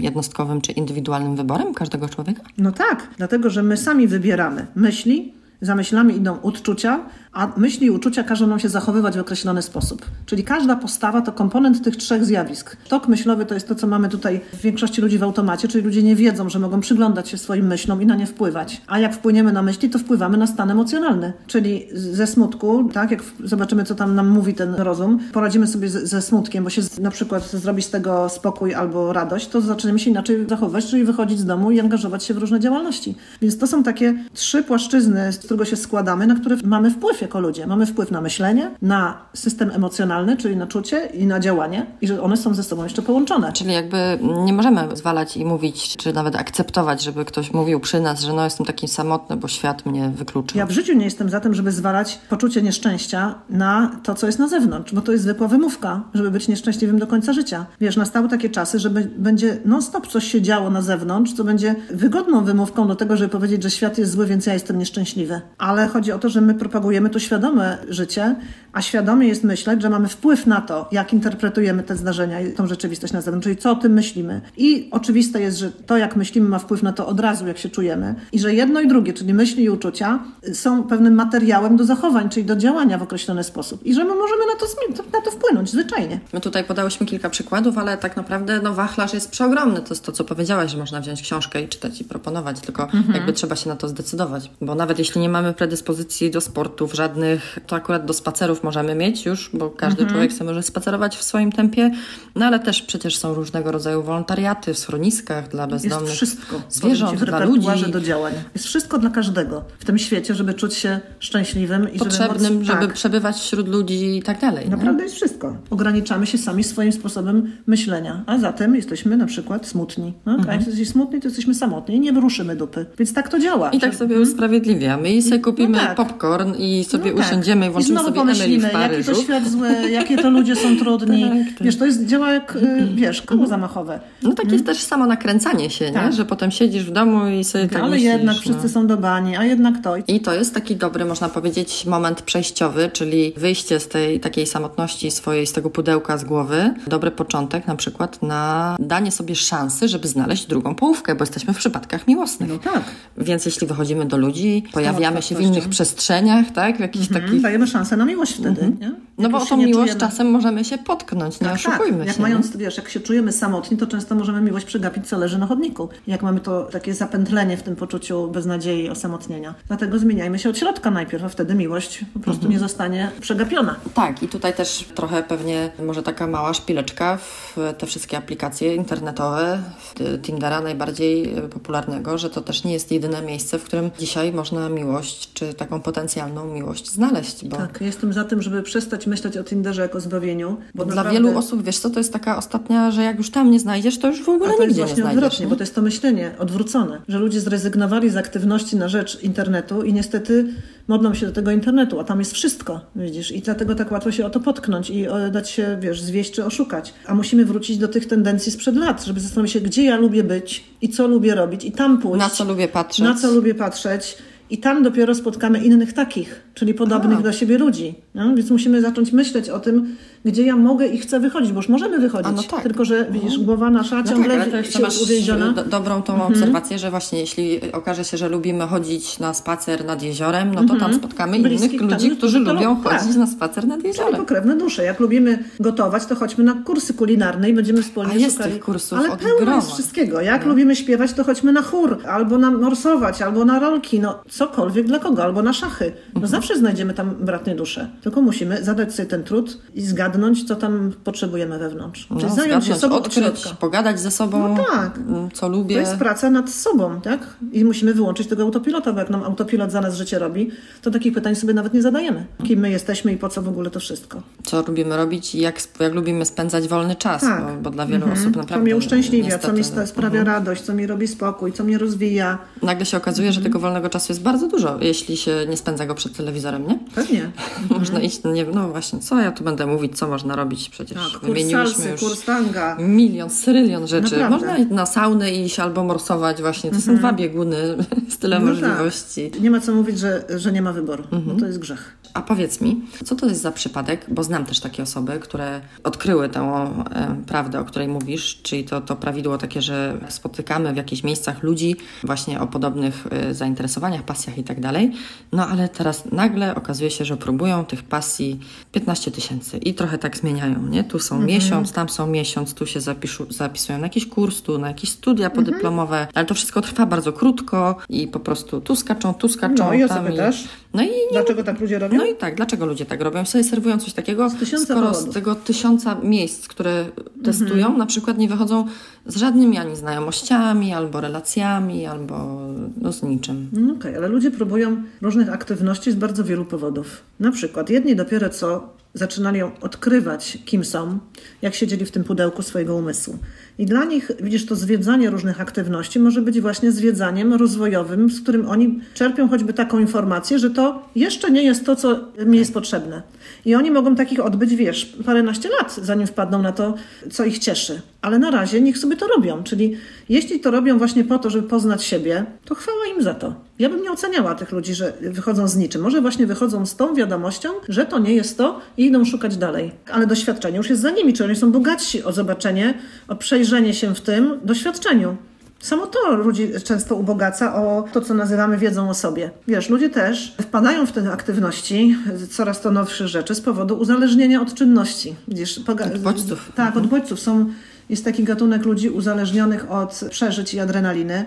jednostkowym 0.00 0.60
czy 0.60 0.72
indywidualnym 0.72 1.36
wyborem 1.36 1.74
każdego 1.74 2.08
człowieka? 2.08 2.42
No 2.58 2.72
tak, 2.72 3.08
dlatego 3.16 3.50
że 3.50 3.62
my 3.62 3.76
sami 3.76 4.08
wybieramy 4.08 4.66
myśli, 4.74 5.36
za 5.60 5.74
myślami 5.74 6.16
idą 6.16 6.42
odczucia, 6.42 7.00
a 7.32 7.52
myśli 7.56 7.86
i 7.86 7.90
uczucia 7.90 8.22
każą 8.22 8.46
nam 8.46 8.58
się 8.58 8.68
zachowywać 8.68 9.16
w 9.16 9.20
określony 9.20 9.62
sposób. 9.62 10.06
Czyli 10.26 10.44
każda 10.44 10.76
postawa 10.76 11.20
to 11.20 11.32
komponent 11.32 11.84
tych 11.84 11.96
trzech 11.96 12.24
zjawisk. 12.24 12.76
Tok 12.88 13.08
myślowy 13.08 13.46
to 13.46 13.54
jest 13.54 13.68
to, 13.68 13.74
co 13.74 13.86
mamy 13.86 14.08
tutaj 14.08 14.40
w 14.52 14.60
większości 14.60 15.00
ludzi 15.00 15.18
w 15.18 15.22
automacie, 15.22 15.68
czyli 15.68 15.84
ludzie 15.84 16.02
nie 16.02 16.16
wiedzą, 16.16 16.48
że 16.48 16.58
mogą 16.58 16.80
przyglądać 16.80 17.28
się 17.28 17.38
swoim 17.38 17.66
myślom 17.66 18.02
i 18.02 18.06
na 18.06 18.16
nie 18.16 18.26
wpływać. 18.26 18.82
A 18.86 18.98
jak 18.98 19.14
wpłyniemy 19.14 19.52
na 19.52 19.62
myśli, 19.62 19.90
to 19.90 19.98
wpływamy 19.98 20.36
na 20.36 20.46
stan 20.46 20.70
emocjonalny. 20.70 21.32
Czyli 21.46 21.88
ze 21.92 22.26
smutku, 22.26 22.90
tak, 22.92 23.10
jak 23.10 23.22
zobaczymy, 23.44 23.84
co 23.84 23.94
tam 23.94 24.14
nam 24.14 24.28
mówi 24.28 24.54
ten 24.54 24.74
rozum, 24.74 25.18
poradzimy 25.32 25.66
sobie 25.66 25.88
ze 25.88 26.22
smutkiem, 26.22 26.64
bo 26.64 26.70
się 26.70 26.82
na 27.00 27.10
przykład 27.10 27.50
zrobi 27.50 27.82
z 27.82 27.90
tego 27.90 28.28
spokój 28.28 28.74
albo 28.74 29.12
radość, 29.12 29.48
to 29.48 29.60
zaczniemy 29.60 29.98
się 29.98 30.10
inaczej 30.10 30.46
zachowywać, 30.48 30.86
czyli 30.86 31.04
wychodzić 31.04 31.38
z 31.38 31.44
domu 31.44 31.70
i 31.70 31.80
angażować 31.80 32.24
się 32.24 32.34
w 32.34 32.38
różne 32.38 32.60
działalności. 32.60 33.14
Więc 33.42 33.58
to 33.58 33.66
są 33.66 33.82
takie 33.82 34.14
trzy 34.34 34.62
płaszczyzny, 34.62 35.32
z 35.32 35.38
którego 35.46 35.64
się 35.64 35.76
składamy, 35.76 36.26
na 36.26 36.34
które 36.34 36.56
mamy 36.64 36.90
wpływ 36.90 37.20
jako 37.20 37.40
ludzie. 37.40 37.66
Mamy 37.66 37.86
wpływ 37.86 38.10
na 38.10 38.20
myślenie, 38.20 38.70
na 38.82 39.18
system 39.34 39.70
emocjonalny, 39.70 40.36
czyli 40.36 40.56
na 40.56 40.66
czucie 40.66 41.06
i 41.14 41.26
na 41.26 41.40
działanie 41.40 41.86
i 42.00 42.06
że 42.06 42.22
one 42.22 42.36
są 42.36 42.54
ze 42.54 42.62
sobą 42.62 42.84
jeszcze 42.84 43.02
połączone. 43.02 43.52
Czyli 43.52 43.72
jakby 43.72 44.18
nie 44.44 44.52
możemy 44.52 44.96
zwalać 44.96 45.36
i 45.36 45.44
mówić, 45.44 45.96
czy 45.96 46.12
nawet 46.12 46.36
akceptować, 46.36 47.02
żeby 47.02 47.24
ktoś 47.24 47.52
mówił 47.52 47.80
przy 47.80 48.00
nas, 48.00 48.20
że 48.20 48.32
no 48.32 48.44
jestem 48.44 48.66
taki 48.66 48.88
samotny, 48.88 49.36
bo 49.36 49.48
świat 49.48 49.86
mnie 49.86 50.12
wykluczył. 50.14 50.58
Ja 50.58 50.66
w 50.66 50.70
życiu 50.70 50.94
nie 50.94 51.04
jestem 51.04 51.30
za 51.30 51.40
tym, 51.40 51.54
żeby 51.54 51.72
zwalać 51.72 52.18
poczucie 52.28 52.62
nieszczęścia 52.62 53.34
na 53.50 54.00
to, 54.02 54.14
co 54.14 54.26
jest 54.26 54.38
na 54.38 54.48
zewnątrz, 54.48 54.94
bo 54.94 55.00
to 55.00 55.12
jest 55.12 55.24
zwykła 55.24 55.48
wymówka, 55.48 56.00
żeby 56.14 56.30
być 56.30 56.48
nieszczęśliwym 56.48 56.98
do 56.98 57.06
końca 57.06 57.32
życia. 57.32 57.66
Wiesz, 57.80 57.96
nastały 57.96 58.28
takie 58.28 58.50
czasy, 58.50 58.78
że 58.78 58.90
będzie 59.18 59.58
non-stop 59.64 60.06
coś 60.06 60.24
się 60.32 60.42
działo 60.42 60.70
na 60.70 60.82
zewnątrz, 60.82 61.32
co 61.32 61.44
będzie 61.44 61.74
wygodną 61.90 62.44
wymówką 62.44 62.88
do 62.88 62.94
tego, 62.96 63.16
żeby 63.16 63.30
powiedzieć, 63.30 63.62
że 63.62 63.70
świat 63.70 63.98
jest 63.98 64.12
zły, 64.12 64.26
więc 64.26 64.46
ja 64.46 64.54
jestem 64.54 64.78
nieszczęśliwy. 64.78 65.35
Ale 65.58 65.88
chodzi 65.88 66.12
o 66.12 66.18
to, 66.18 66.28
że 66.28 66.40
my 66.40 66.54
propagujemy 66.54 67.10
to 67.10 67.18
świadome 67.18 67.78
życie, 67.88 68.36
a 68.72 68.82
świadomie 68.82 69.28
jest 69.28 69.44
myśleć, 69.44 69.82
że 69.82 69.90
mamy 69.90 70.08
wpływ 70.08 70.46
na 70.46 70.60
to, 70.60 70.88
jak 70.92 71.12
interpretujemy 71.12 71.82
te 71.82 71.96
zdarzenia 71.96 72.40
i 72.40 72.52
tą 72.52 72.66
rzeczywistość 72.66 73.12
na 73.12 73.20
zewnątrz, 73.20 73.44
czyli 73.44 73.56
co 73.56 73.70
o 73.70 73.74
tym 73.74 73.92
myślimy. 73.92 74.40
I 74.56 74.88
oczywiste 74.90 75.40
jest, 75.40 75.58
że 75.58 75.70
to, 75.70 75.96
jak 75.96 76.16
myślimy, 76.16 76.48
ma 76.48 76.58
wpływ 76.58 76.82
na 76.82 76.92
to 76.92 77.06
od 77.06 77.20
razu, 77.20 77.46
jak 77.46 77.58
się 77.58 77.68
czujemy, 77.68 78.14
i 78.32 78.38
że 78.38 78.54
jedno 78.54 78.80
i 78.80 78.88
drugie, 78.88 79.12
czyli 79.12 79.34
myśli 79.34 79.64
i 79.64 79.70
uczucia, 79.70 80.18
są 80.52 80.82
pewnym 80.82 81.14
materiałem 81.14 81.76
do 81.76 81.84
zachowań, 81.84 82.28
czyli 82.28 82.46
do 82.46 82.56
działania 82.56 82.98
w 82.98 83.02
określony 83.02 83.44
sposób. 83.44 83.86
I 83.86 83.94
że 83.94 84.04
my 84.04 84.14
możemy 84.14 84.46
na 84.46 84.56
to, 84.60 84.66
na 85.12 85.24
to 85.24 85.30
wpłynąć, 85.30 85.70
zwyczajnie. 85.70 86.20
My 86.32 86.40
tutaj 86.40 86.64
podałyśmy 86.64 87.06
kilka 87.06 87.30
przykładów, 87.30 87.78
ale 87.78 87.96
tak 87.96 88.16
naprawdę 88.16 88.60
no, 88.62 88.74
wachlarz 88.74 89.14
jest 89.14 89.30
przeogromny. 89.30 89.80
To 89.80 89.88
jest 89.90 90.04
to, 90.04 90.12
co 90.12 90.24
powiedziałaś, 90.24 90.70
że 90.70 90.78
można 90.78 91.00
wziąć 91.00 91.22
książkę 91.22 91.62
i 91.62 91.68
czytać 91.68 92.00
i 92.00 92.04
proponować, 92.04 92.60
tylko 92.60 92.82
mhm. 92.82 93.14
jakby 93.14 93.32
trzeba 93.32 93.56
się 93.56 93.68
na 93.68 93.76
to 93.76 93.88
zdecydować. 93.88 94.50
Bo 94.60 94.74
nawet 94.74 94.98
jeśli 94.98 95.20
nie 95.20 95.25
nie 95.26 95.30
mamy 95.32 95.52
predyspozycji 95.54 96.30
do 96.30 96.40
sportów 96.40 96.94
żadnych, 96.94 97.58
to 97.66 97.76
akurat 97.76 98.04
do 98.04 98.12
spacerów 98.12 98.62
możemy 98.64 98.94
mieć 98.94 99.26
już, 99.26 99.50
bo 99.52 99.70
każdy 99.70 100.02
Mhm. 100.02 100.10
człowiek 100.10 100.32
sobie 100.32 100.50
może 100.50 100.62
spacerować 100.62 101.16
w 101.16 101.22
swoim 101.22 101.52
tempie, 101.52 101.90
no 102.34 102.46
ale 102.46 102.58
też 102.60 102.82
przecież 102.82 103.16
są 103.18 103.34
różnego 103.34 103.72
rodzaju 103.72 104.02
wolontariaty 104.02 104.74
w 104.74 104.78
schroniskach 104.78 105.48
dla 105.48 105.64
Jest 105.72 105.84
bezdomnych 105.84 106.12
wszystko 106.12 106.62
zwierząt, 106.68 107.24
dla 107.24 107.44
ludzi. 107.44 107.66
do 107.92 108.00
działań. 108.00 108.32
Jest 108.54 108.66
wszystko 108.66 108.98
dla 108.98 109.10
każdego 109.10 109.64
w 109.78 109.84
tym 109.84 109.98
świecie, 109.98 110.34
żeby 110.34 110.54
czuć 110.54 110.74
się 110.74 111.00
szczęśliwym 111.18 111.92
i 111.92 111.98
potrzebnym, 111.98 112.42
żeby, 112.42 112.54
móc, 112.58 112.66
żeby 112.66 112.86
tak, 112.86 112.92
przebywać 112.94 113.36
wśród 113.36 113.68
ludzi 113.68 114.16
i 114.16 114.22
tak 114.22 114.40
dalej. 114.40 114.64
nie? 114.64 114.70
Naprawdę 114.70 115.02
jest 115.02 115.14
wszystko. 115.14 115.56
Ograniczamy 115.70 116.26
się 116.26 116.38
sami 116.38 116.64
swoim 116.64 116.92
sposobem 116.92 117.52
myślenia, 117.66 118.22
a 118.26 118.38
zatem 118.38 118.74
jesteśmy 118.76 119.16
na 119.16 119.26
przykład 119.26 119.66
smutni. 119.66 120.12
No? 120.26 120.32
A 120.32 120.34
Mhm. 120.34 120.58
jak 120.58 120.66
jesteśmy 120.66 120.92
smutni, 120.92 121.20
to 121.20 121.28
jesteśmy 121.28 121.54
samotni 121.54 121.96
i 121.96 122.00
nie 122.00 122.12
ruszymy 122.12 122.56
dupy. 122.56 122.86
Więc 122.98 123.12
tak 123.14 123.28
to 123.28 123.38
działa. 123.38 123.70
I 123.70 123.80
tak 123.80 123.94
sobie 123.94 124.20
usprawiedliwiamy 124.20 125.10
i 125.16 125.22
sobie 125.22 125.38
kupimy 125.38 125.68
No 125.78 125.84
tak. 125.84 125.96
popcorn 125.96 126.54
i 126.58 126.84
sobie 126.84 127.12
No 127.12 127.16
tak. 127.18 127.26
usiądziemy 127.26 127.66
i 127.66 127.68
I 127.68 127.72
włączymy 127.72 127.94
znowu 127.94 128.06
sobie 128.08 128.20
pomyślimy, 128.20 128.70
jaki 128.72 129.04
to 129.04 129.14
świat 129.14 129.48
zły, 129.48 129.68
jakie 129.90 130.16
to 130.16 130.30
ludzie 130.30 130.56
są 130.56 130.76
trudni. 130.78 131.22
Tak, 131.22 131.54
tak. 131.58 131.62
Wiesz, 131.66 131.76
to 131.78 131.86
jest 131.86 132.06
działa 132.06 132.32
jak, 132.32 132.56
y, 132.56 132.88
wiesz, 132.94 133.22
koło 133.22 133.46
zamachowe. 133.46 134.00
No 134.22 134.32
takie 134.34 134.52
jest 134.52 134.66
też 134.66 134.78
samo 134.78 135.06
nakręcanie 135.06 135.70
się, 135.70 135.84
nie? 135.84 135.92
Tak. 135.92 136.12
że 136.12 136.24
potem 136.24 136.50
siedzisz 136.50 136.84
w 136.84 136.90
domu 136.90 137.28
i 137.28 137.44
sobie 137.44 137.68
tak 137.68 137.82
Ale 137.82 137.90
myślisz, 137.90 138.08
jednak 138.12 138.36
no. 138.36 138.40
wszyscy 138.42 138.68
są 138.68 138.86
do 138.86 138.96
bani, 138.96 139.36
a 139.36 139.44
jednak 139.44 139.82
to. 139.82 139.94
I 139.96 140.20
to 140.20 140.34
jest 140.34 140.54
taki 140.54 140.76
dobry, 140.76 141.04
można 141.04 141.28
powiedzieć, 141.28 141.86
moment 141.86 142.22
przejściowy, 142.22 142.90
czyli 142.92 143.32
wyjście 143.36 143.80
z 143.80 143.88
tej 143.88 144.20
takiej 144.20 144.46
samotności 144.46 145.10
swojej, 145.10 145.46
z 145.46 145.52
tego 145.52 145.70
pudełka 145.70 146.18
z 146.18 146.24
głowy. 146.24 146.74
Dobry 146.86 147.10
początek 147.10 147.66
na 147.66 147.76
przykład 147.76 148.22
na 148.22 148.76
danie 148.80 149.12
sobie 149.12 149.34
szansy, 149.34 149.88
żeby 149.88 150.08
znaleźć 150.08 150.46
drugą 150.46 150.74
połówkę, 150.74 151.14
bo 151.14 151.22
jesteśmy 151.22 151.54
w 151.54 151.56
przypadkach 151.56 152.06
miłosnych. 152.08 152.48
No 152.48 152.58
tak. 152.58 152.82
Więc 153.18 153.46
jeśli 153.46 153.66
wychodzimy 153.66 154.04
do 154.06 154.16
ludzi, 154.16 154.64
pojawiamy 155.10 155.22
się 155.22 155.34
w 155.34 155.40
innych 155.40 155.68
przestrzeniach, 155.68 156.46
tak? 156.54 156.76
W 156.76 156.80
jakichś 156.80 157.06
Mhm. 157.06 157.24
takich... 157.24 157.42
Dajemy 157.42 157.66
szansę 157.66 157.96
na 157.96 158.04
miłość 158.04 158.32
wtedy. 158.32 158.72
Nie? 158.80 158.92
No 159.18 159.28
bo 159.28 159.38
o 159.38 159.46
tą 159.46 159.56
nie 159.56 159.66
miłość 159.66 159.92
czujemy- 159.92 160.00
czasem 160.00 160.30
możemy 160.30 160.64
się 160.64 160.78
potknąć, 160.78 161.40
nie 161.40 161.46
Tak, 161.46 161.54
oszukujmy 161.56 161.98
tak. 161.98 162.06
Jak 162.06 162.16
się. 162.16 162.22
mając, 162.22 162.56
wiesz, 162.56 162.76
jak 162.76 162.88
się 162.88 163.00
czujemy 163.00 163.32
samotni, 163.32 163.76
to 163.76 163.86
często 163.86 164.14
możemy 164.14 164.40
miłość 164.40 164.66
przegapić, 164.66 165.08
co 165.08 165.18
leży 165.18 165.38
na 165.38 165.46
chodniku. 165.46 165.88
Jak 166.06 166.22
mamy 166.22 166.40
to 166.40 166.62
takie 166.62 166.94
zapętlenie 166.94 167.56
w 167.56 167.62
tym 167.62 167.76
poczuciu 167.76 168.28
beznadziei 168.30 168.90
osamotnienia. 168.90 169.54
Dlatego 169.68 169.98
zmieniajmy 169.98 170.38
się 170.38 170.50
od 170.50 170.58
środka 170.58 170.90
najpierw, 170.90 171.24
a 171.24 171.28
wtedy 171.28 171.54
miłość 171.54 172.04
po 172.14 172.20
prostu 172.20 172.40
Mhm. 172.42 172.52
nie 172.52 172.58
zostanie 172.58 173.10
przegapiona. 173.20 173.76
Tak, 173.94 174.22
i 174.22 174.28
tutaj 174.28 174.54
też 174.54 174.84
trochę 174.94 175.22
pewnie 175.22 175.70
może 175.86 176.02
taka 176.02 176.26
mała 176.26 176.54
szpileczka 176.54 177.16
w 177.16 177.56
te 177.78 177.86
wszystkie 177.86 178.16
aplikacje 178.18 178.74
internetowe, 178.74 179.58
w 179.78 180.18
Tindera 180.22 180.60
najbardziej 180.60 181.34
popularnego, 181.50 182.18
że 182.18 182.30
to 182.30 182.40
też 182.40 182.64
nie 182.64 182.72
jest 182.72 182.92
jedyne 182.92 183.22
miejsce, 183.22 183.58
w 183.58 183.64
którym 183.64 183.90
dzisiaj 183.98 184.32
można 184.32 184.68
miłość, 184.68 184.95
czy 185.34 185.54
taką 185.54 185.80
potencjalną 185.80 186.46
miłość 186.46 186.90
znaleźć, 186.90 187.44
bo 187.44 187.56
Tak, 187.56 187.78
jestem 187.80 188.12
za 188.12 188.24
tym, 188.24 188.42
żeby 188.42 188.62
przestać 188.62 189.06
myśleć 189.06 189.36
o 189.36 189.44
Tinderze 189.44 189.82
jako 189.82 190.00
zbawieniu. 190.00 190.56
Bo 190.74 190.84
dla 190.84 190.94
naprawdę- 190.94 191.20
wielu 191.20 191.38
osób, 191.38 191.62
wiesz 191.62 191.78
co, 191.78 191.90
to 191.90 192.00
jest 192.00 192.12
taka 192.12 192.36
ostatnia, 192.36 192.90
że 192.90 193.02
jak 193.02 193.18
już 193.18 193.30
tam 193.30 193.50
nie 193.50 193.60
znajdziesz, 193.60 193.98
to 193.98 194.08
już 194.08 194.22
w 194.22 194.28
ogóle 194.28 194.50
nigdzie 194.50 194.82
nie 194.82 194.86
znajdziesz. 194.88 195.04
odwrotnie, 195.04 195.46
nie? 195.46 195.50
bo 195.50 195.56
to 195.56 195.62
jest 195.62 195.74
to 195.74 195.82
myślenie 195.82 196.34
odwrócone, 196.38 197.00
że 197.08 197.18
ludzie 197.18 197.40
zrezygnowali 197.40 198.10
z 198.10 198.16
aktywności 198.16 198.76
na 198.76 198.88
rzecz 198.88 199.22
internetu 199.22 199.82
i 199.82 199.92
niestety 199.92 200.54
modlą 200.88 201.14
się 201.14 201.26
do 201.26 201.32
tego 201.32 201.50
internetu, 201.50 202.00
a 202.00 202.04
tam 202.04 202.18
jest 202.18 202.32
wszystko, 202.32 202.80
widzisz, 202.96 203.32
i 203.32 203.40
dlatego 203.40 203.74
tak 203.74 203.92
łatwo 203.92 204.12
się 204.12 204.26
o 204.26 204.30
to 204.30 204.40
potknąć 204.40 204.90
i 204.90 205.06
dać 205.32 205.50
się, 205.50 205.76
wiesz, 205.80 206.00
zwieść 206.00 206.32
czy 206.32 206.44
oszukać. 206.44 206.94
A 207.06 207.14
musimy 207.14 207.44
wrócić 207.44 207.78
do 207.78 207.88
tych 207.88 208.06
tendencji 208.06 208.52
sprzed 208.52 208.76
lat, 208.76 209.04
żeby 209.04 209.20
zastanowić 209.20 209.52
się, 209.52 209.60
gdzie 209.60 209.84
ja 209.84 209.96
lubię 209.96 210.24
być 210.24 210.64
i 210.82 210.88
co 210.88 211.06
lubię 211.08 211.34
robić 211.34 211.64
i 211.64 211.72
tam 211.72 211.98
pójść. 211.98 212.18
Na 212.18 212.30
co 212.30 212.44
lubię 212.44 212.68
patrzeć. 212.68 213.04
Na 213.04 213.14
co 213.14 213.30
lubię 213.30 213.54
patrzeć. 213.54 214.18
I 214.50 214.58
tam 214.58 214.82
dopiero 214.82 215.14
spotkamy 215.14 215.64
innych 215.64 215.92
takich, 215.92 216.42
czyli 216.54 216.74
podobnych 216.74 217.18
A. 217.18 217.22
do 217.22 217.32
siebie 217.32 217.58
ludzi. 217.58 217.94
No? 218.14 218.34
Więc 218.34 218.50
musimy 218.50 218.80
zacząć 218.80 219.12
myśleć 219.12 219.48
o 219.48 219.60
tym, 219.60 219.96
gdzie 220.24 220.42
ja 220.42 220.56
mogę 220.56 220.86
i 220.86 220.98
chcę 220.98 221.20
wychodzić, 221.20 221.52
bo 221.52 221.58
już 221.58 221.68
możemy 221.68 221.98
wychodzić. 221.98 222.32
No 222.36 222.42
tak. 222.42 222.62
Tylko, 222.62 222.84
że 222.84 223.06
widzisz, 223.10 223.38
głowa 223.38 223.70
nasza 223.70 223.96
No 223.96 224.10
ciągle 224.10 224.28
tak, 224.34 224.42
ale 224.42 224.50
to 224.50 224.56
jeszcze 224.56 224.72
się 224.72 224.82
masz 224.82 225.02
uwięziona. 225.02 225.52
do, 225.52 225.64
dobrą 225.64 226.02
tą 226.02 226.12
Mhm. 226.12 226.32
obserwację, 226.32 226.78
że 226.78 226.90
właśnie 226.90 227.18
jeśli 227.20 227.60
okaże 227.72 228.04
się, 228.04 228.16
że 228.16 228.28
lubimy 228.28 228.66
chodzić 228.66 229.18
na 229.18 229.34
spacer 229.34 229.84
nad 229.84 230.02
jeziorem, 230.02 230.54
no 230.54 230.64
to 230.64 230.76
tam 230.76 230.94
spotkamy 230.94 231.36
Mhm. 231.36 231.42
Bliskich 231.56 231.72
innych 231.80 231.90
tam, 231.90 231.98
ludzi, 232.08 232.16
którzy 232.16 232.44
to- 232.44 232.54
lubią 232.54 232.76
tak. 232.82 233.00
chodzić 233.00 233.16
na 233.16 233.26
spacer 233.26 233.66
nad 233.66 233.76
Czyli 233.78 233.88
jeziorem. 233.88 234.16
pokrewne 234.16 234.56
dusze. 234.56 234.84
Jak 234.84 235.00
lubimy 235.00 235.44
gotować, 235.60 236.06
to 236.06 236.14
chodźmy 236.14 236.44
na 236.44 236.54
kursy 236.54 236.94
kulinarne 236.94 237.50
i 237.50 237.52
będziemy 237.52 237.82
wspólnie 237.82 238.12
A 238.12 238.16
jest 238.16 238.36
szukali. 238.36 238.52
tych 238.52 238.62
kursów 238.64 238.98
Ale 238.98 239.08
pełno 239.16 239.56
jest 239.56 239.72
wszystkiego. 239.72 240.20
Jak 240.20 240.46
lubimy 240.46 240.76
śpiewać, 240.76 241.12
to 241.12 241.24
chodźmy 241.24 241.52
na 241.52 241.62
chór, 241.62 241.98
albo 242.08 242.38
na 242.38 242.50
morsować, 242.50 243.22
albo 243.22 243.44
na 243.44 243.58
rolki, 243.58 244.00
no 244.00 244.18
cokolwiek 244.28 244.86
dla 244.86 244.98
kogo, 244.98 245.24
albo 245.24 245.42
na 245.42 245.52
szachy. 245.52 245.84
No 245.84 246.20
Mhm. 246.20 246.26
zawsze 246.30 246.56
znajdziemy 246.58 246.94
tam 246.94 247.10
bratnie 247.20 247.54
dusze. 247.54 247.88
Tylko 248.02 248.22
musimy 248.22 248.64
zadać 248.64 248.94
sobie 248.94 249.08
ten 249.08 249.24
trud 249.24 249.58
i 249.74 249.82
zgadnąć, 250.06 250.44
co 250.44 250.56
tam 250.56 250.92
potrzebujemy 251.04 251.58
wewnątrz. 251.58 252.06
Czyli 252.08 252.24
No, 252.24 252.34
zająć 252.34 252.66
się 252.66 252.74
sobą 252.74 252.96
od 252.96 253.06
odkryć, 253.06 253.24
środka. 253.40 253.50
pogadać 253.60 254.00
ze 254.00 254.10
sobą, 254.10 254.54
No 254.56 254.64
tak. 254.64 254.96
m, 254.98 255.28
co 255.32 255.40
To 255.40 255.48
lubię. 255.48 255.76
jest 255.76 255.96
praca 255.96 256.30
nad 256.30 256.50
sobą, 256.50 257.00
tak? 257.00 257.20
I 257.52 257.64
musimy 257.64 257.94
wyłączyć 257.94 258.26
tego 258.28 258.42
autopilota, 258.42 258.92
bo 258.92 258.98
jak 258.98 259.10
nam 259.10 259.22
autopilot 259.22 259.72
za 259.72 259.80
nas 259.80 259.96
życie 259.96 260.18
robi, 260.18 260.50
to 260.82 260.90
takich 260.90 261.14
pytań 261.14 261.34
sobie 261.36 261.54
nawet 261.54 261.74
nie 261.74 261.82
zadajemy. 261.82 262.26
Kim 262.44 262.60
my 262.60 262.70
jesteśmy 262.70 263.12
i 263.12 263.16
po 263.16 263.28
co 263.28 263.42
w 263.42 263.48
ogóle 263.48 263.70
to 263.70 263.80
wszystko. 263.80 264.22
co 264.44 264.62
lubimy 264.62 264.96
robić 264.96 265.34
i 265.34 265.40
jak, 265.40 265.60
jak 265.80 265.94
lubimy 265.94 266.24
spędzać 266.24 266.68
wolny 266.68 266.96
czas, 266.96 267.20
Tak. 267.20 267.44
bo, 267.44 267.60
bo 267.62 267.70
dla 267.70 267.86
wielu 267.86 268.06
osób 268.12 268.32
Co 268.34 268.38
naprawdę 268.40 268.64
mnie 268.64 268.76
uszczęśliwia, 268.76 269.38
co 269.38 269.52
mi 269.52 269.58
niestety, 269.58 269.64
sta- 269.64 269.86
sprawia 269.86 270.20
mhm. 270.20 270.26
radość, 270.36 270.62
co 270.62 270.74
mi 270.74 270.86
robi 270.86 271.08
spokój, 271.08 271.52
co 271.52 271.64
mnie 271.64 271.78
rozwija. 271.78 272.38
Nagle 272.62 272.86
się 272.86 272.96
okazuje, 272.96 273.28
Mhm. 273.28 273.42
że 273.44 273.48
tego 273.48 273.58
wolnego 273.58 273.88
czasu 273.88 274.06
jest 274.12 274.22
bardzo 274.22 274.48
dużo, 274.48 274.78
jeśli 274.80 275.16
się 275.16 275.46
nie 275.48 275.56
spędza 275.56 275.86
go 275.86 275.94
przed 275.94 276.16
telewizorem, 276.16 276.66
nie? 276.68 276.78
Pewnie. 276.94 277.30
Można 277.78 278.00
iść, 278.00 278.24
nie 278.24 278.44
wiem, 278.44 278.54
no 278.54 278.68
właśnie, 278.68 278.98
co 278.98 279.20
ja 279.20 279.32
tu 279.32 279.44
będę 279.44 279.66
mówić, 279.66 279.95
co 279.96 280.08
można 280.08 280.36
robić, 280.36 280.68
przecież 280.68 280.98
Tak, 280.98 281.20
kurs 281.20 281.22
wymieniłyśmy 281.22 281.84
salsy, 281.84 282.04
kurs 282.06 282.24
tanga. 282.24 282.76
milion, 282.80 283.30
syrylion 283.30 283.86
rzeczy. 283.86 284.16
Naprawdę. 284.18 284.46
Można 284.58 284.74
na 284.74 284.86
saunę 284.86 285.32
iść 285.34 285.60
albo 285.60 285.84
morsować 285.84 286.40
właśnie, 286.40 286.70
to 286.70 286.80
są 286.80 286.96
dwa 286.96 287.12
bieguny, 287.12 287.56
jest 288.06 288.20
tyle 288.20 288.38
No 288.38 288.46
możliwości. 288.46 289.30
Tak. 289.30 289.40
Nie 289.40 289.50
ma 289.50 289.60
co 289.60 289.74
mówić, 289.74 289.98
że, 289.98 290.24
że 290.36 290.52
nie 290.52 290.62
ma 290.62 290.72
wyboru, 290.72 291.04
Mhm. 291.12 291.22
bo 291.24 291.40
to 291.40 291.46
jest 291.46 291.58
grzech. 291.58 291.96
A 292.14 292.22
powiedz 292.22 292.60
mi, 292.60 292.80
co 293.04 293.16
to 293.16 293.26
jest 293.26 293.40
za 293.42 293.52
przypadek, 293.52 294.06
bo 294.08 294.22
znam 294.24 294.44
też 294.44 294.60
takie 294.60 294.82
osoby, 294.82 295.18
które 295.20 295.60
odkryły 295.84 296.28
tę 296.28 296.40
e, 296.40 297.16
prawdę, 297.26 297.60
o 297.60 297.64
której 297.64 297.88
mówisz, 297.88 298.40
czyli 298.42 298.64
to, 298.64 298.80
to 298.80 298.96
prawidło 298.96 299.38
takie, 299.38 299.62
że 299.62 299.98
spotykamy 300.08 300.72
w 300.72 300.76
jakichś 300.76 301.02
miejscach 301.02 301.42
ludzi 301.42 301.76
właśnie 302.04 302.40
o 302.40 302.46
podobnych 302.46 303.06
e, 303.10 303.34
zainteresowaniach, 303.34 304.02
pasjach 304.02 304.38
i 304.38 304.44
tak 304.44 304.60
dalej, 304.60 304.92
no 305.32 305.48
ale 305.48 305.68
teraz 305.68 306.04
nagle 306.12 306.54
okazuje 306.54 306.90
się, 306.90 307.04
że 307.04 307.16
próbują 307.16 307.64
tych 307.64 307.82
pasji 307.82 308.40
15 308.72 309.10
tysięcy 309.10 309.58
i 309.58 309.74
trochę 309.74 309.98
tak 309.98 310.16
zmieniają, 310.16 310.62
nie? 310.66 310.84
Tu 310.84 310.98
są 310.98 311.14
Mhm. 311.14 311.34
miesiąc, 311.34 311.72
tam 311.72 311.88
są 311.88 312.06
miesiąc, 312.06 312.54
tu 312.54 312.66
się 312.66 312.80
zapiszu, 312.80 313.26
zapisują 313.32 313.78
na 313.78 313.86
jakiś 313.86 314.06
kurs, 314.06 314.42
tu 314.42 314.58
na 314.58 314.68
jakieś 314.68 314.90
studia 314.90 315.30
podyplomowe, 315.30 315.96
Mhm. 315.96 316.12
ale 316.14 316.26
to 316.26 316.34
wszystko 316.34 316.60
trwa 316.62 316.86
bardzo 316.86 317.12
krótko 317.12 317.76
i 317.88 318.08
po 318.08 318.20
prostu 318.20 318.60
tu 318.60 318.76
skaczą, 318.76 319.14
tu 319.14 319.28
skaczą, 319.28 319.64
No 319.66 319.72
i 319.74 319.84
o 319.84 319.88
co 319.88 319.94
pytasz? 320.02 320.44
No 320.76 320.82
i 320.82 320.86
nie 320.86 321.12
Dlaczego 321.12 321.44
tak 321.44 321.60
ludzie 321.60 321.78
robią? 321.78 321.98
no 321.98 322.04
i 322.04 322.14
tak, 322.14 322.34
dlaczego 322.34 322.66
ludzie 322.66 322.86
tak 322.86 323.00
robią? 323.00 323.24
Sobie 323.24 323.44
serwują 323.44 323.78
coś 323.78 323.92
takiego, 323.92 324.30
tysiąca 324.30 324.64
skoro 324.64 324.80
powodów. 324.80 324.98
Mhm. 324.98 325.12
z 325.12 325.14
tego 325.14 325.34
tysiąca 325.34 325.94
miejsc, 326.02 326.48
które 326.48 326.84
testują, 327.24 327.76
na 327.76 327.86
przykład 327.86 328.18
nie 328.18 328.28
wychodzą 328.28 328.66
z 329.06 329.16
żadnymi 329.16 329.58
ani 329.58 329.76
znajomościami, 329.76 330.72
albo 330.72 331.00
relacjami, 331.00 331.86
albo 331.86 332.38
no 332.76 332.92
z 332.92 333.02
niczym. 333.02 333.48
No 333.52 333.74
Okej, 333.74 333.96
ale 333.96 334.08
ludzie 334.08 334.30
próbują 334.30 334.82
różnych 335.02 335.32
aktywności 335.32 335.92
z 335.92 335.94
bardzo 335.94 336.24
wielu 336.24 336.44
powodów. 336.44 337.02
Na 337.20 337.32
przykład 337.32 337.70
jedni 337.70 337.96
dopiero 337.96 338.28
co 338.28 338.68
zaczynali 338.94 339.42
odkrywać, 339.60 340.38
kim 340.44 340.64
są, 340.64 340.98
jak 341.42 341.54
siedzieli 341.54 341.86
w 341.86 341.90
tym 341.90 342.04
pudełku 342.04 342.42
swojego 342.42 342.76
umysłu. 342.76 343.18
I 343.58 343.66
dla 343.66 343.84
nich, 343.84 344.10
widzisz, 344.20 344.46
to 344.46 344.56
zwiedzanie 344.56 345.10
różnych 345.10 345.40
aktywności 345.40 346.00
może 346.00 346.22
być 346.22 346.40
właśnie 346.40 346.72
zwiedzaniem 346.72 347.34
rozwojowym, 347.34 348.10
z 348.10 348.20
którym 348.20 348.48
oni 348.48 348.80
czerpią 348.94 349.28
choćby 349.28 349.52
taką 349.52 349.78
informację, 349.78 350.38
że 350.38 350.50
to 350.50 350.82
jeszcze 350.96 351.30
nie 351.30 351.42
jest 351.42 351.66
to, 351.66 351.76
co 351.76 351.98
mi 352.26 352.38
jest 352.38 352.54
potrzebne. 352.54 353.02
I 353.44 353.54
oni 353.54 353.70
mogą 353.70 353.96
takich 353.96 354.24
odbyć, 354.24 354.54
wiesz, 354.54 354.96
paręnaście 355.06 355.48
lat, 355.48 355.78
zanim 355.82 356.06
wpadną 356.06 356.42
na 356.42 356.52
to, 356.52 356.74
co 357.10 357.24
ich 357.24 357.38
cieszy. 357.38 357.80
Ale 358.02 358.18
na 358.18 358.30
razie 358.30 358.60
niech 358.60 358.78
sobie 358.78 358.96
to 358.96 359.06
robią. 359.06 359.42
Czyli 359.42 359.76
jeśli 360.08 360.40
to 360.40 360.50
robią 360.50 360.78
właśnie 360.78 361.04
po 361.04 361.18
to, 361.18 361.30
żeby 361.30 361.48
poznać 361.48 361.84
siebie, 361.84 362.24
to 362.44 362.54
chwała 362.54 362.86
im 362.96 363.02
za 363.02 363.14
to. 363.14 363.34
Ja 363.58 363.68
bym 363.68 363.82
nie 363.82 363.92
oceniała 363.92 364.34
tych 364.34 364.52
ludzi, 364.52 364.74
że 364.74 364.92
wychodzą 365.00 365.48
z 365.48 365.56
niczym. 365.56 365.82
Może 365.82 366.00
właśnie 366.00 366.26
wychodzą 366.26 366.66
z 366.66 366.76
tą 366.76 366.94
wiadomością, 366.94 367.48
że 367.68 367.86
to 367.86 367.98
nie 367.98 368.14
jest 368.14 368.38
to 368.38 368.60
i 368.76 368.86
idą 368.86 369.04
szukać 369.04 369.36
dalej. 369.36 369.72
Ale 369.92 370.06
doświadczenie 370.06 370.56
już 370.56 370.70
jest 370.70 370.82
za 370.82 370.90
nimi, 370.90 371.12
czy 371.12 371.24
oni 371.24 371.36
są 371.36 371.52
bogatsi 371.52 372.04
o 372.04 372.12
zobaczenie, 372.12 372.74
o 373.08 373.16
przejrzenie 373.16 373.45
się 373.72 373.94
w 373.94 374.00
tym 374.00 374.40
doświadczeniu. 374.44 375.16
Samo 375.60 375.86
to 375.86 376.14
ludzi 376.16 376.48
często 376.64 376.94
ubogaca 376.96 377.54
o 377.54 377.84
to, 377.92 378.00
co 378.00 378.14
nazywamy 378.14 378.58
wiedzą 378.58 378.90
o 378.90 378.94
sobie. 378.94 379.30
Wiesz, 379.48 379.68
ludzie 379.68 379.90
też 379.90 380.34
wpadają 380.42 380.86
w 380.86 380.92
te 380.92 381.12
aktywności, 381.12 381.96
coraz 382.30 382.60
to 382.60 382.70
nowsze 382.70 383.08
rzeczy 383.08 383.34
z 383.34 383.40
powodu 383.40 383.78
uzależnienia 383.78 384.40
od 384.42 384.54
czynności. 384.54 385.14
Widzisz, 385.28 385.60
poga- 385.60 385.86
Od 385.94 385.98
bodźców. 385.98 386.52
Tak, 386.54 386.76
od 386.76 386.86
bodźców. 386.86 387.20
Są, 387.20 387.46
jest 387.88 388.04
taki 388.04 388.24
gatunek 388.24 388.64
ludzi 388.64 388.90
uzależnionych 388.90 389.70
od 389.70 390.00
przeżyć 390.10 390.54
i 390.54 390.60
adrenaliny. 390.60 391.26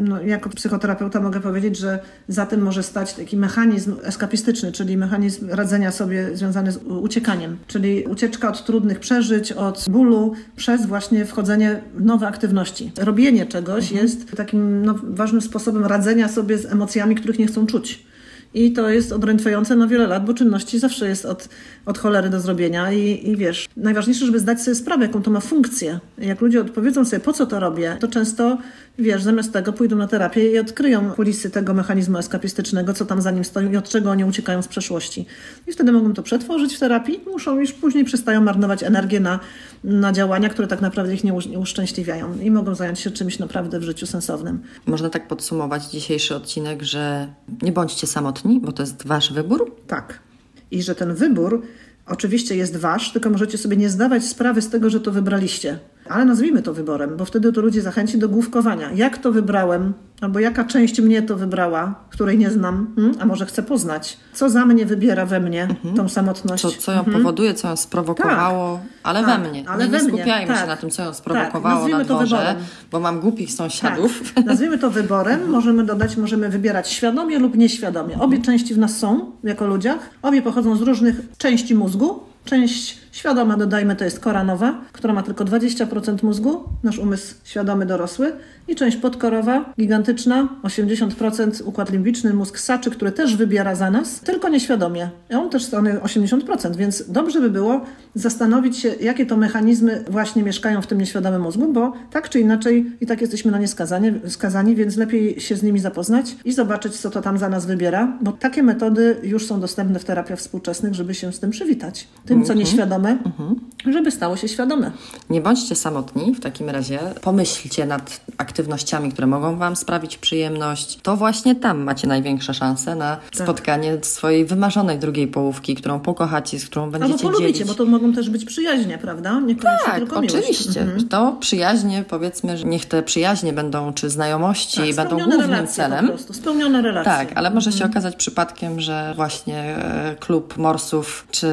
No, 0.00 0.22
jako 0.22 0.50
psychoterapeuta 0.50 1.20
mogę 1.20 1.40
powiedzieć, 1.40 1.76
że 1.76 1.98
za 2.28 2.46
tym 2.46 2.60
może 2.60 2.82
stać 2.82 3.14
taki 3.14 3.36
mechanizm 3.36 3.96
eskapistyczny, 4.02 4.72
czyli 4.72 4.96
mechanizm 4.96 5.48
radzenia 5.50 5.92
sobie 5.92 6.36
związany 6.36 6.72
z 6.72 6.76
uciekaniem, 6.76 7.58
czyli 7.66 8.04
ucieczka 8.04 8.48
od 8.48 8.64
trudnych 8.64 9.00
przeżyć, 9.00 9.52
od 9.52 9.84
bólu 9.90 10.34
przez 10.56 10.86
właśnie 10.86 11.24
wchodzenie 11.24 11.80
w 11.94 12.04
nowe 12.04 12.26
aktywności. 12.26 12.92
Robienie 12.98 13.46
czegoś 13.46 13.84
mhm. 13.84 14.02
jest 14.02 14.36
takim 14.36 14.86
no, 14.86 14.94
ważnym 15.02 15.42
sposobem 15.42 15.84
radzenia 15.84 16.28
sobie 16.28 16.58
z 16.58 16.66
emocjami, 16.66 17.14
których 17.14 17.38
nie 17.38 17.46
chcą 17.46 17.66
czuć. 17.66 18.10
I 18.54 18.72
to 18.72 18.88
jest 18.88 19.12
odrętwiające 19.12 19.76
na 19.76 19.86
wiele 19.86 20.06
lat, 20.06 20.24
bo 20.24 20.34
czynności 20.34 20.78
zawsze 20.78 21.08
jest 21.08 21.26
od, 21.26 21.48
od 21.86 21.98
cholery 21.98 22.30
do 22.30 22.40
zrobienia 22.40 22.92
i, 22.92 23.30
i 23.30 23.36
wiesz, 23.36 23.68
najważniejsze, 23.76 24.26
żeby 24.26 24.38
zdać 24.38 24.62
sobie 24.62 24.74
sprawę, 24.74 25.06
jaką 25.06 25.22
to 25.22 25.30
ma 25.30 25.40
funkcję. 25.40 26.00
Jak 26.18 26.40
ludzie 26.40 26.60
odpowiedzą 26.60 27.04
sobie, 27.04 27.20
po 27.20 27.32
co 27.32 27.46
to 27.46 27.60
robię, 27.60 27.96
to 28.00 28.08
często, 28.08 28.58
wiesz, 28.98 29.22
zamiast 29.22 29.52
tego 29.52 29.72
pójdą 29.72 29.96
na 29.96 30.06
terapię 30.06 30.52
i 30.52 30.58
odkryją 30.58 31.10
kulisy 31.10 31.50
tego 31.50 31.74
mechanizmu 31.74 32.18
eskapistycznego, 32.18 32.94
co 32.94 33.06
tam 33.06 33.22
za 33.22 33.30
nim 33.30 33.44
stoi 33.44 33.70
i 33.70 33.76
od 33.76 33.88
czego 33.88 34.10
oni 34.10 34.24
uciekają 34.24 34.62
z 34.62 34.68
przeszłości. 34.68 35.26
I 35.66 35.72
wtedy 35.72 35.92
mogą 35.92 36.14
to 36.14 36.22
przetworzyć 36.22 36.76
w 36.76 36.78
terapii, 36.78 37.20
muszą 37.26 37.60
już 37.60 37.72
później 37.72 38.04
przestają 38.04 38.40
marnować 38.40 38.82
energię 38.82 39.20
na, 39.20 39.40
na 39.84 40.12
działania, 40.12 40.48
które 40.48 40.68
tak 40.68 40.80
naprawdę 40.80 41.14
ich 41.14 41.24
nie, 41.24 41.32
nie 41.50 41.58
uszczęśliwiają 41.58 42.38
i 42.38 42.50
mogą 42.50 42.74
zająć 42.74 43.00
się 43.00 43.10
czymś 43.10 43.38
naprawdę 43.38 43.80
w 43.80 43.82
życiu 43.82 44.06
sensownym. 44.06 44.60
Można 44.86 45.10
tak 45.10 45.28
podsumować 45.28 45.84
dzisiejszy 45.84 46.36
odcinek, 46.36 46.82
że 46.82 47.26
nie 47.62 47.72
bądźcie 47.72 48.06
samotni, 48.06 48.60
bo 48.60 48.72
to 48.72 48.82
jest 48.82 49.06
wasz 49.06 49.32
wybór. 49.32 49.76
Tak 49.86 50.29
i 50.70 50.82
że 50.82 50.94
ten 50.94 51.14
wybór 51.14 51.62
oczywiście 52.06 52.56
jest 52.56 52.76
wasz, 52.76 53.12
tylko 53.12 53.30
możecie 53.30 53.58
sobie 53.58 53.76
nie 53.76 53.90
zdawać 53.90 54.24
sprawy 54.24 54.62
z 54.62 54.70
tego, 54.70 54.90
że 54.90 55.00
to 55.00 55.12
wybraliście. 55.12 55.78
Ale 56.10 56.24
nazwijmy 56.24 56.62
to 56.62 56.74
wyborem, 56.74 57.16
bo 57.16 57.24
wtedy 57.24 57.52
to 57.52 57.60
ludzi 57.60 57.80
zachęci 57.80 58.18
do 58.18 58.28
główkowania. 58.28 58.92
Jak 58.92 59.18
to 59.18 59.32
wybrałem, 59.32 59.92
albo 60.20 60.38
jaka 60.38 60.64
część 60.64 61.00
mnie 61.00 61.22
to 61.22 61.36
wybrała, 61.36 61.94
której 62.10 62.38
nie 62.38 62.50
znam, 62.50 62.92
hmm? 62.96 63.14
a 63.20 63.26
może 63.26 63.46
chcę 63.46 63.62
poznać. 63.62 64.16
Co 64.32 64.50
za 64.50 64.66
mnie 64.66 64.86
wybiera 64.86 65.26
we 65.26 65.40
mnie 65.40 65.62
mhm. 65.62 65.94
tą 65.94 66.08
samotność. 66.08 66.62
Co, 66.62 66.70
co 66.70 66.92
ją 66.92 66.98
mhm. 66.98 67.16
powoduje, 67.16 67.54
co 67.54 67.68
ją 67.68 67.76
sprowokowało, 67.76 68.78
tak, 68.78 69.00
ale 69.02 69.24
tak, 69.24 69.42
we 69.42 69.48
mnie. 69.48 69.68
Ale 69.68 69.84
nie, 69.84 69.90
we 69.90 69.98
nie 69.98 70.04
skupiajmy 70.04 70.46
mnie. 70.46 70.54
się 70.54 70.60
tak. 70.60 70.68
na 70.68 70.76
tym, 70.76 70.90
co 70.90 71.02
ją 71.02 71.14
sprowokowało 71.14 71.88
tak, 71.88 71.98
na 71.98 72.04
dworze, 72.04 72.54
bo 72.90 73.00
mam 73.00 73.20
głupich 73.20 73.52
sąsiadów. 73.52 74.32
Tak. 74.34 74.44
Nazwijmy 74.44 74.78
to 74.78 74.90
wyborem. 74.90 75.50
Możemy 75.50 75.84
dodać, 75.84 76.16
możemy 76.16 76.48
wybierać 76.48 76.88
świadomie 76.88 77.38
lub 77.38 77.56
nieświadomie. 77.56 78.18
Obie 78.18 78.38
części 78.38 78.74
w 78.74 78.78
nas 78.78 78.98
są, 78.98 79.32
jako 79.44 79.66
ludziach. 79.66 80.10
Obie 80.22 80.42
pochodzą 80.42 80.76
z 80.76 80.80
różnych 80.80 81.20
części 81.38 81.74
mózgu. 81.74 82.20
Część 82.44 82.98
świadoma, 83.12 83.56
dodajmy, 83.56 83.96
to 83.96 84.04
jest 84.04 84.20
kora 84.20 84.44
nowa, 84.44 84.80
która 84.92 85.14
ma 85.14 85.22
tylko 85.22 85.44
20% 85.44 86.24
mózgu, 86.24 86.64
nasz 86.82 86.98
umysł 86.98 87.34
świadomy 87.44 87.86
dorosły, 87.86 88.32
i 88.70 88.76
część 88.76 88.96
podkorowa, 88.96 89.72
gigantyczna, 89.80 90.48
80% 90.62 91.62
układ 91.64 91.90
limbiczny, 91.90 92.34
mózg 92.34 92.58
saczy, 92.58 92.90
który 92.90 93.12
też 93.12 93.36
wybiera 93.36 93.74
za 93.74 93.90
nas, 93.90 94.20
tylko 94.20 94.48
nieświadomie. 94.48 95.10
I 95.30 95.34
on 95.34 95.50
też 95.50 95.64
stanowi 95.64 95.96
80%, 95.96 96.76
więc 96.76 97.04
dobrze 97.08 97.40
by 97.40 97.50
było 97.50 97.80
zastanowić 98.14 98.78
się, 98.78 98.94
jakie 99.00 99.26
to 99.26 99.36
mechanizmy 99.36 100.04
właśnie 100.08 100.42
mieszkają 100.42 100.82
w 100.82 100.86
tym 100.86 100.98
nieświadomym 100.98 101.42
mózgu, 101.42 101.72
bo 101.72 101.92
tak 102.10 102.28
czy 102.28 102.40
inaczej 102.40 102.92
i 103.00 103.06
tak 103.06 103.20
jesteśmy 103.20 103.50
na 103.50 103.58
nie 103.58 103.68
skazani, 103.68 104.12
skazani 104.28 104.76
więc 104.76 104.96
lepiej 104.96 105.40
się 105.40 105.56
z 105.56 105.62
nimi 105.62 105.78
zapoznać 105.78 106.36
i 106.44 106.52
zobaczyć, 106.52 106.96
co 106.96 107.10
to 107.10 107.22
tam 107.22 107.38
za 107.38 107.48
nas 107.48 107.66
wybiera, 107.66 108.18
bo 108.20 108.32
takie 108.32 108.62
metody 108.62 109.16
już 109.22 109.46
są 109.46 109.60
dostępne 109.60 109.98
w 109.98 110.04
terapiach 110.04 110.38
współczesnych, 110.38 110.94
żeby 110.94 111.14
się 111.14 111.32
z 111.32 111.40
tym 111.40 111.50
przywitać. 111.50 112.08
Tym, 112.26 112.44
co 112.44 112.52
mhm. 112.52 112.58
Nieświadome, 113.00 113.18
mhm. 113.24 113.60
żeby 113.94 114.10
stało 114.10 114.36
się 114.36 114.48
świadome. 114.48 114.90
Nie 115.30 115.40
bądźcie 115.40 115.74
samotni 115.76 116.34
w 116.34 116.40
takim 116.40 116.70
razie. 116.70 116.98
Pomyślcie 117.22 117.86
nad 117.86 118.20
aktywnościami, 118.38 119.12
które 119.12 119.26
mogą 119.26 119.56
Wam 119.56 119.76
sprawić 119.76 120.18
przyjemność. 120.18 120.98
To 121.02 121.16
właśnie 121.16 121.54
tam 121.54 121.82
macie 121.82 122.08
największe 122.08 122.54
szanse 122.54 122.94
na 122.94 123.16
tak. 123.16 123.42
spotkanie 123.42 123.98
swojej 124.02 124.44
wymarzonej 124.44 124.98
drugiej 124.98 125.28
połówki, 125.28 125.74
którą 125.74 126.00
pokochacie, 126.00 126.58
z 126.58 126.66
którą 126.66 126.90
będziecie 126.90 127.12
Albo 127.12 127.22
polubicie, 127.22 127.52
dzielić. 127.52 127.68
bo 127.68 127.84
to 127.84 127.90
mogą 127.90 128.12
też 128.12 128.30
być 128.30 128.44
przyjaźnie, 128.44 128.98
prawda? 128.98 129.40
Nie 129.40 129.56
tak, 129.56 129.94
tylko 129.96 130.18
oczywiście. 130.18 130.80
Mhm. 130.80 131.08
To 131.08 131.36
przyjaźnie, 131.40 132.04
powiedzmy, 132.08 132.58
że 132.58 132.64
niech 132.64 132.86
te 132.86 133.02
przyjaźnie 133.02 133.52
będą, 133.52 133.92
czy 133.92 134.10
znajomości 134.10 134.94
tak, 134.94 134.96
będą 134.96 135.30
głównym 135.30 135.66
celem. 135.66 136.06
Po 136.06 136.12
prostu, 136.12 136.32
spełnione 136.32 136.82
relacje. 136.82 137.12
Tak, 137.12 137.28
ale 137.34 137.50
może 137.50 137.72
się 137.72 137.76
mhm. 137.76 137.90
okazać 137.90 138.16
przypadkiem, 138.16 138.80
że 138.80 139.12
właśnie 139.16 139.58
e, 139.58 140.16
klub 140.20 140.56
morsów, 140.56 141.26
czy 141.30 141.52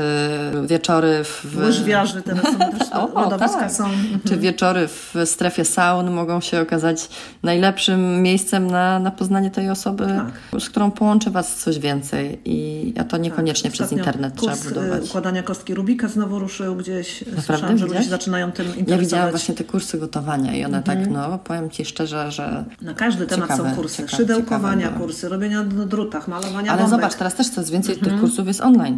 wieczory 0.65 1.23
w... 1.23 1.37
Łyżwiarzy 1.56 2.21
teraz 2.21 2.43
są 2.45 2.58
też, 2.58 2.89
o, 3.13 3.38
tak. 3.38 3.71
są. 3.71 3.86
Mhm. 3.86 4.19
Czy 4.28 4.38
wieczory 4.38 4.88
w 4.88 5.15
strefie 5.26 5.65
saun 5.65 6.12
mogą 6.12 6.41
się 6.41 6.62
okazać 6.62 7.10
najlepszym 7.43 8.21
miejscem 8.21 8.67
na, 8.67 9.00
na 9.00 9.12
poznanie 9.12 9.52
tej 9.52 9.69
osoby, 9.69 10.06
tak. 10.54 10.62
z 10.62 10.69
którą 10.69 10.91
połączy 10.91 11.32
Was 11.32 11.56
coś 11.56 11.80
więcej. 11.80 12.39
I 12.45 12.93
a 13.00 13.04
to 13.04 13.17
niekoniecznie 13.17 13.69
tak. 13.69 13.73
przez 13.73 13.91
internet 13.91 14.36
trzeba 14.36 14.56
budować. 14.56 15.04
układania 15.04 15.43
kostki 15.43 15.73
Rubika 15.73 16.08
znowu 16.08 16.39
ruszył 16.39 16.76
gdzieś. 16.76 17.23
Naprawdę? 17.36 17.78
Że 17.78 17.86
ludzie 17.86 18.04
zaczynają 18.04 18.52
tym 18.52 18.65
interesować. 18.65 18.91
Ja 18.91 18.97
widziałam 18.97 19.30
właśnie 19.30 19.56
te 19.56 19.63
kursy 19.63 19.97
gotowania 19.97 20.56
i 20.56 20.65
one 20.65 20.84
tak, 20.84 20.97
mhm. 20.97 21.15
tak, 21.15 21.32
no 21.32 21.38
powiem 21.38 21.69
Ci 21.69 21.86
szczerze, 21.86 22.32
że 22.32 22.65
Na 22.82 22.93
każdy 22.93 23.28
temat 23.28 23.58
są 23.58 23.76
kursy. 23.76 23.97
Ciekawe, 23.97 24.17
Szydełkowania 24.17 24.86
ciekawe, 24.86 25.00
kursy, 25.00 25.30
robienia 25.30 25.63
na 25.63 25.86
drutach, 25.86 26.28
malowania 26.28 26.71
Ale 26.71 26.82
bombek. 26.82 27.00
zobacz, 27.00 27.15
teraz 27.15 27.36
też 27.36 27.50
coraz 27.50 27.69
więcej 27.69 27.95
mhm. 27.95 28.12
tych 28.12 28.21
kursów 28.21 28.47
jest 28.47 28.62
online. 28.62 28.97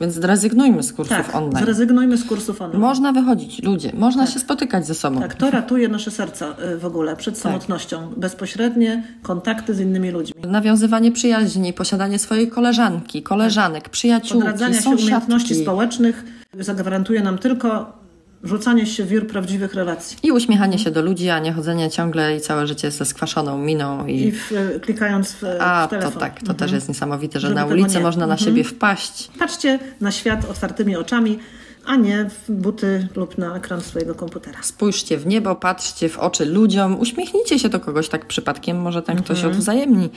Więc 0.00 0.14
zrezygnujmy 0.14 0.82
z 0.82 0.92
kursów 0.92 1.16
tak, 1.16 1.34
online. 1.34 1.64
Zrezygnujmy 1.64 2.16
z 2.16 2.24
kursów 2.24 2.62
online. 2.62 2.80
Można 2.80 3.12
wychodzić, 3.12 3.62
ludzie, 3.62 3.92
można 3.94 4.24
tak. 4.24 4.34
się 4.34 4.40
spotykać 4.40 4.86
ze 4.86 4.94
sobą. 4.94 5.20
Tak, 5.20 5.34
to 5.34 5.50
ratuje 5.50 5.88
nasze 5.88 6.10
serca 6.10 6.54
y, 6.74 6.78
w 6.78 6.84
ogóle 6.84 7.16
przed 7.16 7.34
tak. 7.34 7.42
samotnością. 7.42 8.12
Bezpośrednie 8.16 9.02
kontakty 9.22 9.74
z 9.74 9.80
innymi 9.80 10.10
ludźmi. 10.10 10.42
Nawiązywanie 10.48 11.12
przyjaźni, 11.12 11.72
posiadanie 11.72 12.18
swojej 12.18 12.48
koleżanki, 12.48 13.22
koleżanek, 13.22 13.88
przyjaciółki, 13.88 14.48
Odradzania 14.48 14.82
się 14.82 14.90
umiejętności 14.90 15.54
społecznych 15.54 16.24
zagwarantuje 16.54 17.22
nam 17.22 17.38
tylko 17.38 17.97
rzucanie 18.44 18.86
się 18.86 19.04
wir 19.04 19.26
prawdziwych 19.26 19.74
relacji. 19.74 20.16
I 20.22 20.32
uśmiechanie 20.32 20.78
się 20.78 20.90
do 20.90 21.02
ludzi, 21.02 21.30
a 21.30 21.38
nie 21.38 21.52
chodzenie 21.52 21.90
ciągle 21.90 22.36
i 22.36 22.40
całe 22.40 22.66
życie 22.66 22.90
ze 22.90 23.04
skwaszoną 23.04 23.58
miną. 23.58 24.06
I, 24.06 24.20
I 24.20 24.32
w, 24.32 24.52
klikając 24.82 25.32
w, 25.32 25.44
a, 25.60 25.86
w 25.86 25.90
telefon. 25.90 26.12
to 26.12 26.20
tak, 26.20 26.34
to 26.34 26.40
mhm. 26.40 26.58
też 26.58 26.72
jest 26.72 26.88
niesamowite, 26.88 27.40
że 27.40 27.48
Żeby 27.48 27.60
na 27.60 27.66
ulicy 27.66 28.00
można 28.00 28.26
na 28.26 28.34
mhm. 28.34 28.50
siebie 28.50 28.64
wpaść. 28.64 29.30
Patrzcie 29.38 29.78
na 30.00 30.10
świat 30.10 30.50
otwartymi 30.50 30.96
oczami 30.96 31.38
a 31.88 31.96
nie 31.96 32.30
w 32.30 32.50
buty 32.52 33.08
lub 33.16 33.38
na 33.38 33.56
ekran 33.56 33.80
swojego 33.80 34.14
komputera. 34.14 34.58
Spójrzcie 34.62 35.16
w 35.16 35.26
niebo, 35.26 35.54
patrzcie 35.54 36.08
w 36.08 36.18
oczy 36.18 36.46
ludziom, 36.46 37.00
uśmiechnijcie 37.00 37.58
się 37.58 37.68
do 37.68 37.80
kogoś 37.80 38.08
tak 38.08 38.26
przypadkiem, 38.26 38.80
może 38.80 39.02
ktoś 39.02 39.38
mhm. 39.38 39.52
odwzajemni. 39.52 40.10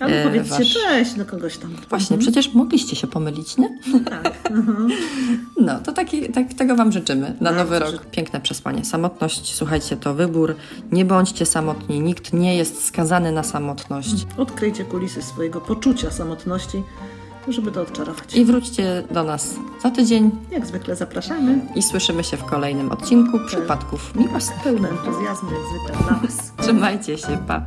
Albo 0.00 0.16
e, 0.16 0.24
powiedzcie 0.24 0.58
wasz... 0.58 0.72
cześć 0.72 1.14
do 1.14 1.24
kogoś 1.24 1.56
tam. 1.56 1.70
Właśnie, 1.88 2.16
mhm. 2.16 2.20
przecież 2.20 2.54
mogliście 2.54 2.96
się 2.96 3.06
pomylić, 3.06 3.56
nie? 3.56 3.78
Tak. 4.10 4.50
Mhm. 4.50 4.88
No, 5.60 5.78
to 5.78 5.92
taki, 5.92 6.28
tak, 6.32 6.54
tego 6.54 6.76
Wam 6.76 6.92
życzymy 6.92 7.34
na 7.40 7.52
nowy 7.52 7.78
rok. 7.78 8.06
Piękne 8.10 8.40
przesłanie. 8.40 8.84
Samotność, 8.84 9.54
słuchajcie, 9.54 9.96
to 9.96 10.14
wybór. 10.14 10.54
Nie 10.92 11.04
bądźcie 11.04 11.46
samotni, 11.46 12.00
nikt 12.00 12.32
nie 12.32 12.56
jest 12.56 12.84
skazany 12.84 13.32
na 13.32 13.42
samotność. 13.42 14.26
Odkryjcie 14.36 14.84
kulisy 14.84 15.22
swojego 15.22 15.60
poczucia 15.60 16.10
samotności 16.10 16.82
żeby 17.52 17.72
to 17.72 17.82
odczarować. 17.82 18.34
I 18.34 18.44
wróćcie 18.44 19.02
do 19.10 19.24
nas 19.24 19.54
za 19.82 19.90
tydzień. 19.90 20.30
Jak 20.50 20.66
zwykle 20.66 20.96
zapraszamy. 20.96 21.60
I 21.74 21.82
słyszymy 21.82 22.24
się 22.24 22.36
w 22.36 22.44
kolejnym 22.44 22.92
odcinku 22.92 23.38
Przypadków 23.46 24.14
Miłosnych. 24.14 24.62
Pełne 24.64 24.88
entuzjazmu 24.88 25.50
jak 25.50 25.62
zwykle 25.70 26.06
dla 26.06 26.16
Was. 26.16 26.52
Trzymajcie 26.62 27.18
się, 27.18 27.38
pa. 27.46 27.62